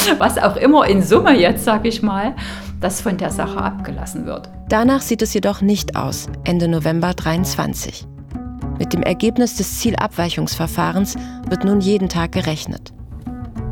was 0.17 0.37
auch 0.37 0.55
immer 0.55 0.87
in 0.87 1.01
Summe 1.01 1.37
jetzt, 1.37 1.63
sage 1.63 1.87
ich 1.87 2.01
mal, 2.01 2.35
dass 2.79 3.01
von 3.01 3.17
der 3.17 3.31
Sache 3.31 3.57
abgelassen 3.57 4.25
wird. 4.25 4.49
Danach 4.69 5.01
sieht 5.01 5.21
es 5.21 5.33
jedoch 5.33 5.61
nicht 5.61 5.95
aus, 5.95 6.27
Ende 6.43 6.67
November 6.67 7.13
23. 7.13 8.05
Mit 8.79 8.93
dem 8.93 9.03
Ergebnis 9.03 9.55
des 9.55 9.79
Zielabweichungsverfahrens 9.79 11.15
wird 11.47 11.63
nun 11.63 11.79
jeden 11.79 12.09
Tag 12.09 12.31
gerechnet. 12.31 12.93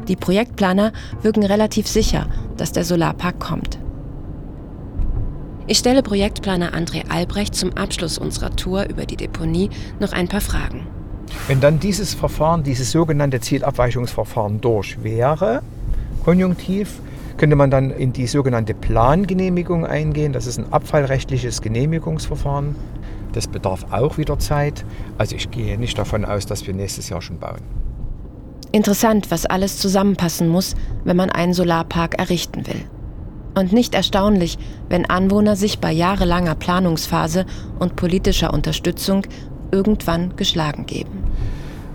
Die 0.08 0.15
Projektplaner 0.15 0.91
wirken 1.22 1.44
relativ 1.44 1.88
sicher, 1.88 2.28
dass 2.58 2.72
der 2.72 2.84
Solarpark 2.84 3.39
kommt. 3.39 3.80
Ich 5.67 5.78
stelle 5.78 6.04
Projektplaner 6.04 6.74
André 6.74 7.10
Albrecht 7.10 7.56
zum 7.56 7.76
Abschluss 7.78 8.17
unserer 8.17 8.56
Tour 8.56 8.89
über 8.89 9.06
die 9.06 9.15
Deponie 9.15 9.70
noch 10.00 10.12
ein 10.12 10.28
paar 10.28 10.41
Fragen. 10.41 10.88
Wenn 11.48 11.62
dann 11.62 11.80
dieses 11.80 12.13
Verfahren, 12.13 12.63
dieses 12.63 12.91
sogenannte 12.91 13.39
Zielabweichungsverfahren 13.39 14.60
durch 14.60 15.04
wäre, 15.04 15.62
konjunktiv, 16.23 16.99
könnte 17.38 17.55
man 17.55 17.71
dann 17.71 17.91
in 17.91 18.13
die 18.13 18.27
sogenannte 18.27 18.73
Plangenehmigung 18.73 19.86
eingehen. 19.86 20.34
Das 20.34 20.45
ist 20.45 20.60
ein 20.60 20.71
abfallrechtliches 20.71 21.62
Genehmigungsverfahren. 21.62 22.75
Das 23.34 23.47
bedarf 23.47 23.86
auch 23.91 24.17
wieder 24.17 24.38
Zeit. 24.39 24.86
Also 25.17 25.36
ich 25.36 25.51
gehe 25.51 25.77
nicht 25.77 25.97
davon 25.97 26.25
aus, 26.25 26.45
dass 26.45 26.67
wir 26.67 26.73
nächstes 26.73 27.10
Jahr 27.10 27.21
schon 27.21 27.39
bauen. 27.39 27.62
Interessant, 28.71 29.31
was 29.31 29.45
alles 29.45 29.77
zusammenpassen 29.79 30.47
muss, 30.47 30.75
wenn 31.03 31.17
man 31.17 31.29
einen 31.29 31.53
Solarpark 31.53 32.19
errichten 32.19 32.67
will. 32.67 32.84
Und 33.53 33.73
nicht 33.73 33.95
erstaunlich, 33.95 34.57
wenn 34.88 35.10
Anwohner 35.10 35.57
sich 35.57 35.79
bei 35.79 35.91
jahrelanger 35.91 36.55
Planungsphase 36.55 37.45
und 37.79 37.97
politischer 37.97 38.53
Unterstützung 38.53 39.25
irgendwann 39.71 40.36
geschlagen 40.38 40.86
geben. 40.86 41.23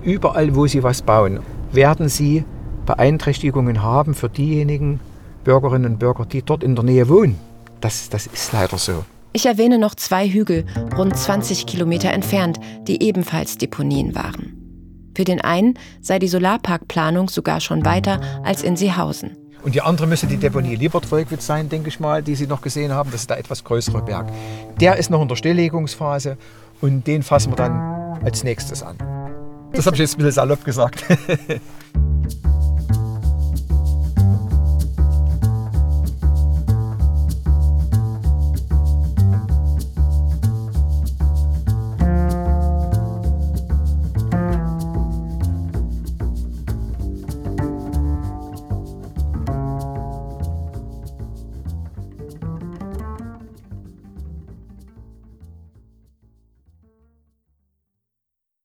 Überall, 0.02 0.54
wo 0.54 0.66
sie 0.66 0.82
was 0.82 1.00
bauen, 1.00 1.40
werden 1.72 2.08
sie 2.08 2.44
Beeinträchtigungen 2.86 3.82
haben 3.82 4.14
für 4.14 4.28
diejenigen 4.28 5.00
Bürgerinnen 5.44 5.92
und 5.92 5.98
Bürger, 5.98 6.24
die 6.24 6.42
dort 6.42 6.64
in 6.64 6.74
der 6.74 6.84
Nähe 6.84 7.08
wohnen. 7.08 7.38
Das, 7.80 8.08
das 8.08 8.26
ist 8.26 8.52
leider 8.52 8.78
so. 8.78 9.04
Ich 9.32 9.44
erwähne 9.44 9.78
noch 9.78 9.94
zwei 9.94 10.28
Hügel, 10.28 10.64
rund 10.96 11.14
20 11.14 11.66
Kilometer 11.66 12.10
entfernt, 12.10 12.58
die 12.88 13.02
ebenfalls 13.02 13.58
Deponien 13.58 14.14
waren. 14.14 14.56
Für 15.14 15.24
den 15.24 15.40
einen 15.40 15.78
sei 16.00 16.18
die 16.18 16.28
Solarparkplanung 16.28 17.28
sogar 17.28 17.60
schon 17.60 17.84
weiter 17.84 18.20
als 18.44 18.62
in 18.62 18.76
Seehausen. 18.76 19.36
Und 19.62 19.74
die 19.74 19.82
andere 19.82 20.06
müsste 20.06 20.26
die 20.26 20.36
Deponie 20.36 20.76
Liebertwolkwitz 20.76 21.44
sein, 21.44 21.68
denke 21.68 21.88
ich 21.88 22.00
mal, 22.00 22.22
die 22.22 22.34
Sie 22.34 22.46
noch 22.46 22.62
gesehen 22.62 22.92
haben. 22.92 23.10
Das 23.10 23.22
ist 23.22 23.30
der 23.30 23.38
etwas 23.38 23.64
größere 23.64 24.02
Berg. 24.02 24.28
Der 24.80 24.96
ist 24.96 25.10
noch 25.10 25.20
in 25.20 25.28
der 25.28 25.36
Stilllegungsphase 25.36 26.36
und 26.80 27.06
den 27.06 27.22
fassen 27.22 27.52
wir 27.52 27.56
dann 27.56 28.20
als 28.24 28.44
nächstes 28.44 28.82
an. 28.82 28.96
Das 29.72 29.86
habe 29.86 29.96
ich 29.96 30.00
jetzt 30.00 30.14
ein 30.14 30.18
bisschen 30.18 30.32
salopp 30.32 30.64
gesagt. 30.64 31.04